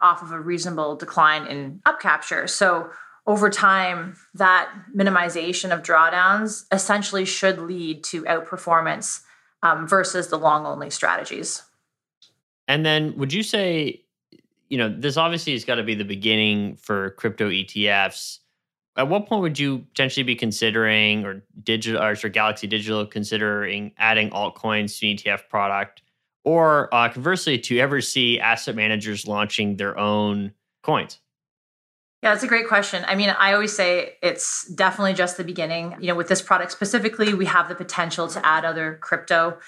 off 0.01 0.23
of 0.23 0.31
a 0.31 0.41
reasonable 0.41 0.95
decline 0.97 1.47
in 1.47 1.81
up 1.85 2.01
capture. 2.01 2.47
So 2.47 2.91
over 3.27 3.51
time, 3.51 4.17
that 4.35 4.73
minimization 4.97 5.73
of 5.73 5.83
drawdowns 5.83 6.65
essentially 6.73 7.25
should 7.25 7.59
lead 7.59 8.05
to 8.05 8.23
outperformance 8.23 9.21
um, 9.63 9.87
versus 9.87 10.29
the 10.29 10.39
long 10.39 10.67
only 10.67 10.91
strategies. 10.91 11.63
And 12.69 12.87
then 12.87 13.17
would 13.17 13.33
you 13.33 13.43
say, 13.43 14.05
you 14.69 14.79
know, 14.79 14.89
this 14.89 15.17
obviously 15.17 15.53
has 15.53 15.65
got 15.65 15.75
to 15.77 15.83
be 15.83 15.95
the 15.95 16.05
beginning 16.05 16.77
for 16.77 17.11
crypto 17.11 17.51
ETFs. 17.51 18.39
At 18.97 19.09
what 19.09 19.27
point 19.27 19.43
would 19.43 19.59
you 19.59 19.81
potentially 19.81 20.25
be 20.25 20.37
considering, 20.37 21.25
or 21.25 21.43
digital, 21.63 22.03
or 22.03 22.15
Galaxy 22.29 22.67
Digital 22.67 23.07
considering 23.07 23.93
adding 23.99 24.31
altcoins 24.31 24.99
to 24.99 25.11
an 25.11 25.17
ETF 25.17 25.49
product? 25.49 26.03
Or 26.45 26.93
uh, 26.95 27.09
conversely, 27.09 27.59
to 27.59 27.79
ever 27.79 28.01
see 28.01 28.41
asset 28.41 28.75
managers 28.75 29.27
launching 29.27 29.77
their 29.77 29.99
own 29.99 30.53
coins? 30.83 31.19
Yeah, 32.23 32.33
that's 32.33 32.45
a 32.45 32.49
great 32.49 32.69
question. 32.69 33.03
I 33.07 33.15
mean, 33.15 33.31
I 33.31 33.55
always 33.55 33.75
say 33.75 34.17
it's 34.23 34.67
definitely 34.67 35.15
just 35.15 35.39
the 35.39 35.45
beginning. 35.45 35.97
You 36.01 36.09
know, 36.09 36.15
with 36.15 36.29
this 36.29 36.43
product 36.43 36.71
specifically, 36.71 37.33
we 37.33 37.47
have 37.47 37.69
the 37.69 37.75
potential 37.75 38.29
to 38.29 38.47
add 38.47 38.67
other 38.67 38.99
crypto. 39.01 39.59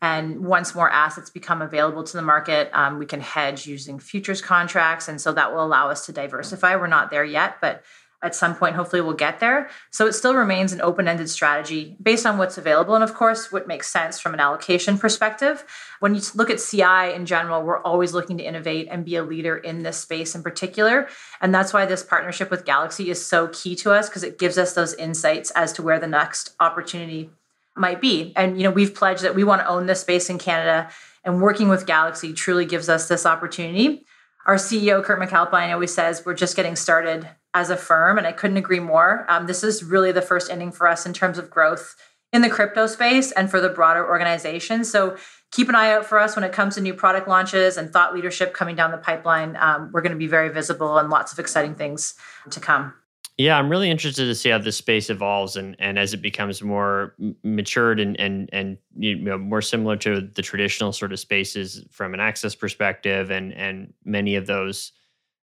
And 0.00 0.44
once 0.46 0.74
more 0.74 0.88
assets 0.88 1.28
become 1.28 1.60
available 1.60 2.04
to 2.04 2.16
the 2.16 2.22
market, 2.22 2.70
um, 2.72 2.98
we 2.98 3.04
can 3.04 3.20
hedge 3.20 3.66
using 3.66 3.98
futures 3.98 4.40
contracts. 4.40 5.08
And 5.08 5.20
so 5.20 5.32
that 5.32 5.52
will 5.52 5.62
allow 5.62 5.90
us 5.90 6.06
to 6.06 6.12
diversify. 6.12 6.76
We're 6.76 6.86
not 6.86 7.10
there 7.10 7.24
yet, 7.24 7.56
but 7.60 7.82
at 8.22 8.34
some 8.34 8.54
point 8.54 8.74
hopefully 8.74 9.00
we'll 9.00 9.14
get 9.14 9.38
there. 9.38 9.70
So 9.90 10.06
it 10.06 10.12
still 10.12 10.34
remains 10.34 10.72
an 10.72 10.80
open-ended 10.80 11.30
strategy 11.30 11.96
based 12.02 12.26
on 12.26 12.36
what's 12.36 12.58
available. 12.58 12.94
And 12.94 13.04
of 13.04 13.14
course 13.14 13.52
what 13.52 13.68
makes 13.68 13.88
sense 13.88 14.18
from 14.18 14.34
an 14.34 14.40
allocation 14.40 14.98
perspective. 14.98 15.64
When 16.00 16.14
you 16.14 16.20
look 16.34 16.50
at 16.50 16.60
ci 16.60 16.82
in 17.14 17.26
general 17.26 17.62
we're 17.62 17.82
always 17.82 18.12
looking 18.14 18.36
to 18.38 18.44
innovate 18.44 18.88
and 18.90 19.04
be 19.04 19.16
a 19.16 19.22
leader 19.22 19.56
in 19.56 19.82
this 19.82 19.98
space 19.98 20.34
in 20.34 20.42
particular. 20.42 21.08
And 21.40 21.54
that's 21.54 21.72
why 21.72 21.86
this 21.86 22.02
partnership 22.02 22.50
with 22.50 22.64
galaxy 22.64 23.08
is 23.08 23.24
so 23.24 23.48
key 23.48 23.76
to 23.76 23.92
us 23.92 24.08
because 24.08 24.24
it 24.24 24.38
gives 24.38 24.58
us 24.58 24.74
those 24.74 24.94
insights 24.94 25.50
as 25.52 25.72
to 25.74 25.82
where 25.82 26.00
the 26.00 26.08
next 26.08 26.54
opportunity 26.58 27.30
might 27.76 28.00
be. 28.00 28.32
And 28.34 28.56
you 28.56 28.64
know 28.64 28.72
we've 28.72 28.94
pledged 28.94 29.22
that 29.22 29.36
we 29.36 29.44
want 29.44 29.62
to 29.62 29.68
own 29.68 29.86
this 29.86 30.00
space 30.00 30.28
in 30.28 30.38
canada 30.38 30.90
and 31.24 31.40
working 31.40 31.68
with 31.68 31.86
galaxy 31.86 32.32
truly 32.32 32.64
gives 32.64 32.88
us 32.88 33.06
this 33.06 33.24
opportunity. 33.24 34.04
Our 34.46 34.56
ceo 34.56 35.04
Kurt 35.04 35.20
MacAlpine 35.20 35.72
always 35.72 35.94
says 35.94 36.24
we're 36.26 36.34
just 36.34 36.56
getting 36.56 36.74
started 36.74 37.28
as 37.54 37.70
a 37.70 37.76
firm, 37.76 38.18
and 38.18 38.26
I 38.26 38.32
couldn't 38.32 38.56
agree 38.56 38.80
more. 38.80 39.24
Um, 39.28 39.46
this 39.46 39.64
is 39.64 39.82
really 39.82 40.12
the 40.12 40.22
first 40.22 40.50
inning 40.50 40.72
for 40.72 40.86
us 40.86 41.06
in 41.06 41.12
terms 41.12 41.38
of 41.38 41.50
growth 41.50 41.96
in 42.32 42.42
the 42.42 42.50
crypto 42.50 42.86
space 42.86 43.32
and 43.32 43.50
for 43.50 43.60
the 43.60 43.70
broader 43.70 44.06
organization. 44.06 44.84
So 44.84 45.16
keep 45.50 45.68
an 45.68 45.74
eye 45.74 45.92
out 45.92 46.04
for 46.04 46.18
us 46.18 46.36
when 46.36 46.44
it 46.44 46.52
comes 46.52 46.74
to 46.74 46.80
new 46.80 46.92
product 46.92 47.26
launches 47.26 47.76
and 47.76 47.90
thought 47.90 48.14
leadership 48.14 48.52
coming 48.52 48.76
down 48.76 48.90
the 48.90 48.98
pipeline. 48.98 49.56
Um, 49.56 49.90
we're 49.92 50.02
going 50.02 50.12
to 50.12 50.18
be 50.18 50.26
very 50.26 50.50
visible 50.50 50.98
and 50.98 51.08
lots 51.08 51.32
of 51.32 51.38
exciting 51.38 51.74
things 51.74 52.14
to 52.50 52.60
come. 52.60 52.92
Yeah, 53.38 53.56
I'm 53.56 53.70
really 53.70 53.88
interested 53.88 54.24
to 54.24 54.34
see 54.34 54.48
how 54.48 54.58
this 54.58 54.76
space 54.76 55.08
evolves 55.10 55.56
and, 55.56 55.76
and 55.78 55.96
as 55.96 56.12
it 56.12 56.20
becomes 56.20 56.60
more 56.60 57.14
matured 57.44 58.00
and 58.00 58.18
and 58.18 58.50
and 58.52 58.78
you 58.96 59.14
know 59.14 59.38
more 59.38 59.62
similar 59.62 59.96
to 59.98 60.20
the 60.20 60.42
traditional 60.42 60.92
sort 60.92 61.12
of 61.12 61.20
spaces 61.20 61.84
from 61.88 62.14
an 62.14 62.20
access 62.20 62.56
perspective 62.56 63.30
and 63.30 63.52
and 63.54 63.94
many 64.04 64.34
of 64.34 64.46
those 64.46 64.90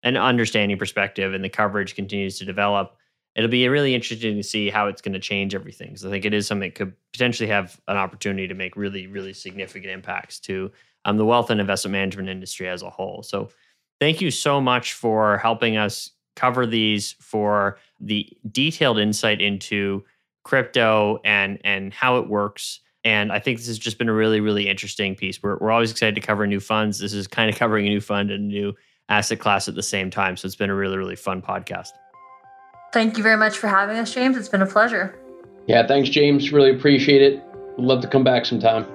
an 0.04 0.16
understanding 0.16 0.78
perspective 0.78 1.34
and 1.34 1.42
the 1.42 1.48
coverage 1.48 1.94
continues 1.96 2.38
to 2.38 2.44
develop, 2.44 2.96
it'll 3.34 3.50
be 3.50 3.68
really 3.68 3.94
interesting 3.94 4.36
to 4.36 4.42
see 4.42 4.70
how 4.70 4.86
it's 4.86 5.02
going 5.02 5.14
to 5.14 5.18
change 5.18 5.54
everything. 5.54 5.88
Because 5.88 6.04
I 6.04 6.10
think 6.10 6.24
it 6.24 6.34
is 6.34 6.46
something 6.46 6.68
that 6.68 6.76
could 6.76 6.92
potentially 7.12 7.48
have 7.48 7.80
an 7.88 7.96
opportunity 7.96 8.46
to 8.46 8.54
make 8.54 8.76
really, 8.76 9.06
really 9.06 9.32
significant 9.32 9.92
impacts 9.92 10.38
to 10.40 10.70
um, 11.04 11.16
the 11.16 11.24
wealth 11.24 11.50
and 11.50 11.60
investment 11.60 11.92
management 11.92 12.28
industry 12.28 12.68
as 12.68 12.82
a 12.82 12.90
whole. 12.90 13.22
So 13.22 13.48
thank 14.00 14.20
you 14.20 14.30
so 14.30 14.60
much 14.60 14.92
for 14.92 15.38
helping 15.38 15.76
us 15.76 16.10
cover 16.36 16.66
these 16.66 17.12
for 17.20 17.78
the 18.00 18.28
detailed 18.50 18.98
insight 18.98 19.40
into 19.40 20.04
crypto 20.44 21.20
and 21.24 21.58
and 21.64 21.92
how 21.92 22.18
it 22.18 22.28
works. 22.28 22.80
And 23.04 23.32
I 23.32 23.38
think 23.38 23.58
this 23.58 23.66
has 23.66 23.78
just 23.78 23.98
been 23.98 24.08
a 24.08 24.14
really, 24.14 24.40
really 24.40 24.68
interesting 24.68 25.14
piece. 25.14 25.42
We're, 25.42 25.58
we're 25.58 25.70
always 25.70 25.90
excited 25.90 26.14
to 26.14 26.20
cover 26.20 26.46
new 26.46 26.60
funds. 26.60 26.98
This 26.98 27.12
is 27.12 27.26
kind 27.26 27.50
of 27.50 27.56
covering 27.56 27.86
a 27.86 27.90
new 27.90 28.00
fund 28.00 28.30
and 28.30 28.44
a 28.44 28.54
new 28.54 28.74
asset 29.08 29.38
class 29.38 29.68
at 29.68 29.74
the 29.74 29.82
same 29.82 30.10
time. 30.10 30.36
So 30.36 30.46
it's 30.46 30.56
been 30.56 30.70
a 30.70 30.74
really, 30.74 30.96
really 30.96 31.16
fun 31.16 31.42
podcast. 31.42 31.90
Thank 32.92 33.16
you 33.16 33.22
very 33.22 33.36
much 33.36 33.56
for 33.56 33.68
having 33.68 33.96
us, 33.98 34.14
James. 34.14 34.36
It's 34.36 34.48
been 34.48 34.62
a 34.62 34.66
pleasure. 34.66 35.18
Yeah, 35.66 35.86
thanks, 35.86 36.08
James. 36.08 36.52
Really 36.52 36.70
appreciate 36.70 37.22
it. 37.22 37.42
Would 37.76 37.86
love 37.86 38.00
to 38.02 38.08
come 38.08 38.22
back 38.22 38.46
sometime. 38.46 38.86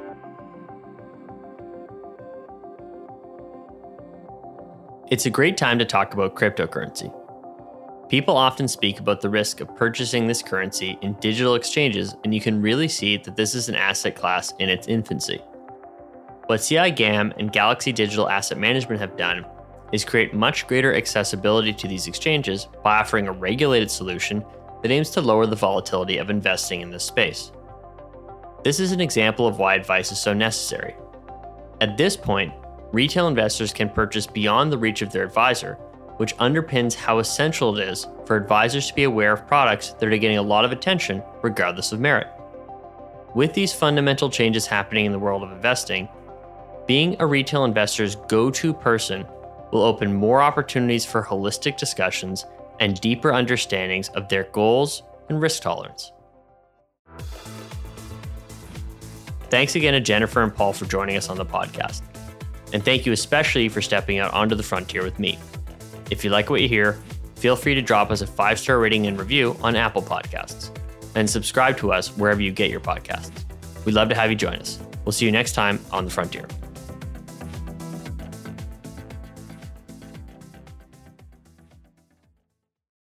It's 5.09 5.25
a 5.25 5.29
great 5.29 5.57
time 5.57 5.79
to 5.79 5.85
talk 5.85 6.13
about 6.13 6.35
cryptocurrency. 6.35 7.13
People 8.09 8.37
often 8.37 8.67
speak 8.67 8.99
about 8.99 9.21
the 9.21 9.29
risk 9.29 9.59
of 9.59 9.75
purchasing 9.75 10.27
this 10.27 10.41
currency 10.41 10.97
in 11.01 11.13
digital 11.15 11.55
exchanges, 11.55 12.15
and 12.23 12.33
you 12.33 12.41
can 12.41 12.61
really 12.61 12.87
see 12.87 13.17
that 13.17 13.35
this 13.35 13.53
is 13.53 13.69
an 13.69 13.75
asset 13.75 14.15
class 14.15 14.53
in 14.59 14.69
its 14.69 14.87
infancy. 14.87 15.39
What 16.45 16.57
CI 16.57 16.91
GAM 16.91 17.33
and 17.37 17.51
Galaxy 17.51 17.91
Digital 17.91 18.29
Asset 18.29 18.57
Management 18.57 19.01
have 19.01 19.17
done 19.17 19.45
is 19.91 20.05
create 20.05 20.33
much 20.33 20.67
greater 20.67 20.95
accessibility 20.95 21.73
to 21.73 21.87
these 21.87 22.07
exchanges 22.07 22.67
by 22.83 22.99
offering 22.99 23.27
a 23.27 23.31
regulated 23.31 23.89
solution 23.89 24.43
that 24.81 24.91
aims 24.91 25.09
to 25.11 25.21
lower 25.21 25.45
the 25.45 25.55
volatility 25.55 26.17
of 26.17 26.29
investing 26.29 26.81
in 26.81 26.89
this 26.89 27.03
space. 27.03 27.51
This 28.63 28.79
is 28.79 28.91
an 28.91 29.01
example 29.01 29.47
of 29.47 29.57
why 29.57 29.75
advice 29.75 30.11
is 30.11 30.21
so 30.21 30.33
necessary. 30.33 30.95
At 31.81 31.97
this 31.97 32.17
point, 32.17 32.53
retail 32.91 33.27
investors 33.27 33.73
can 33.73 33.89
purchase 33.89 34.27
beyond 34.27 34.71
the 34.71 34.77
reach 34.77 35.01
of 35.01 35.11
their 35.11 35.23
advisor, 35.23 35.75
which 36.17 36.35
underpins 36.37 36.93
how 36.93 37.19
essential 37.19 37.77
it 37.77 37.87
is 37.87 38.07
for 38.25 38.35
advisors 38.35 38.87
to 38.87 38.93
be 38.93 39.03
aware 39.03 39.31
of 39.33 39.47
products 39.47 39.93
that 39.93 40.11
are 40.11 40.17
getting 40.17 40.37
a 40.37 40.41
lot 40.41 40.65
of 40.65 40.71
attention 40.71 41.23
regardless 41.41 41.91
of 41.91 41.99
merit. 41.99 42.27
With 43.35 43.53
these 43.53 43.71
fundamental 43.71 44.29
changes 44.29 44.65
happening 44.65 45.05
in 45.05 45.11
the 45.11 45.19
world 45.19 45.43
of 45.43 45.51
investing, 45.51 46.09
being 46.87 47.15
a 47.19 47.25
retail 47.25 47.63
investor's 47.63 48.15
go 48.15 48.49
to 48.51 48.73
person 48.73 49.25
will 49.71 49.81
open 49.81 50.13
more 50.13 50.41
opportunities 50.41 51.05
for 51.05 51.23
holistic 51.23 51.77
discussions 51.77 52.45
and 52.79 52.99
deeper 53.01 53.33
understandings 53.33 54.09
of 54.09 54.27
their 54.29 54.45
goals 54.45 55.03
and 55.29 55.41
risk 55.41 55.61
tolerance. 55.61 56.11
Thanks 59.49 59.75
again 59.75 59.93
to 59.93 59.99
Jennifer 59.99 60.41
and 60.43 60.53
Paul 60.53 60.73
for 60.73 60.85
joining 60.85 61.17
us 61.17 61.29
on 61.29 61.37
the 61.37 61.45
podcast. 61.45 62.01
And 62.71 62.85
thank 62.85 63.05
you 63.05 63.11
especially 63.11 63.67
for 63.67 63.81
stepping 63.81 64.19
out 64.19 64.33
onto 64.33 64.55
the 64.55 64.63
frontier 64.63 65.03
with 65.03 65.17
me. 65.17 65.39
If 66.11 66.23
you 66.23 66.29
like 66.29 66.49
what 66.49 66.61
you 66.61 66.67
hear, 66.67 66.93
feel 67.35 67.55
free 67.55 67.73
to 67.73 67.81
drop 67.81 68.11
us 68.11 68.21
a 68.21 68.27
five 68.27 68.59
star 68.59 68.79
rating 68.79 69.07
and 69.07 69.17
review 69.17 69.57
on 69.61 69.75
Apple 69.75 70.03
Podcasts 70.03 70.69
and 71.15 71.27
subscribe 71.27 71.77
to 71.77 71.91
us 71.91 72.15
wherever 72.15 72.41
you 72.41 72.51
get 72.51 72.69
your 72.69 72.79
podcasts. 72.79 73.31
We'd 73.85 73.95
love 73.95 74.09
to 74.09 74.15
have 74.15 74.29
you 74.29 74.35
join 74.35 74.55
us. 74.55 74.79
We'll 75.03 75.13
see 75.13 75.25
you 75.25 75.31
next 75.31 75.53
time 75.53 75.79
on 75.91 76.05
the 76.05 76.11
frontier. 76.11 76.47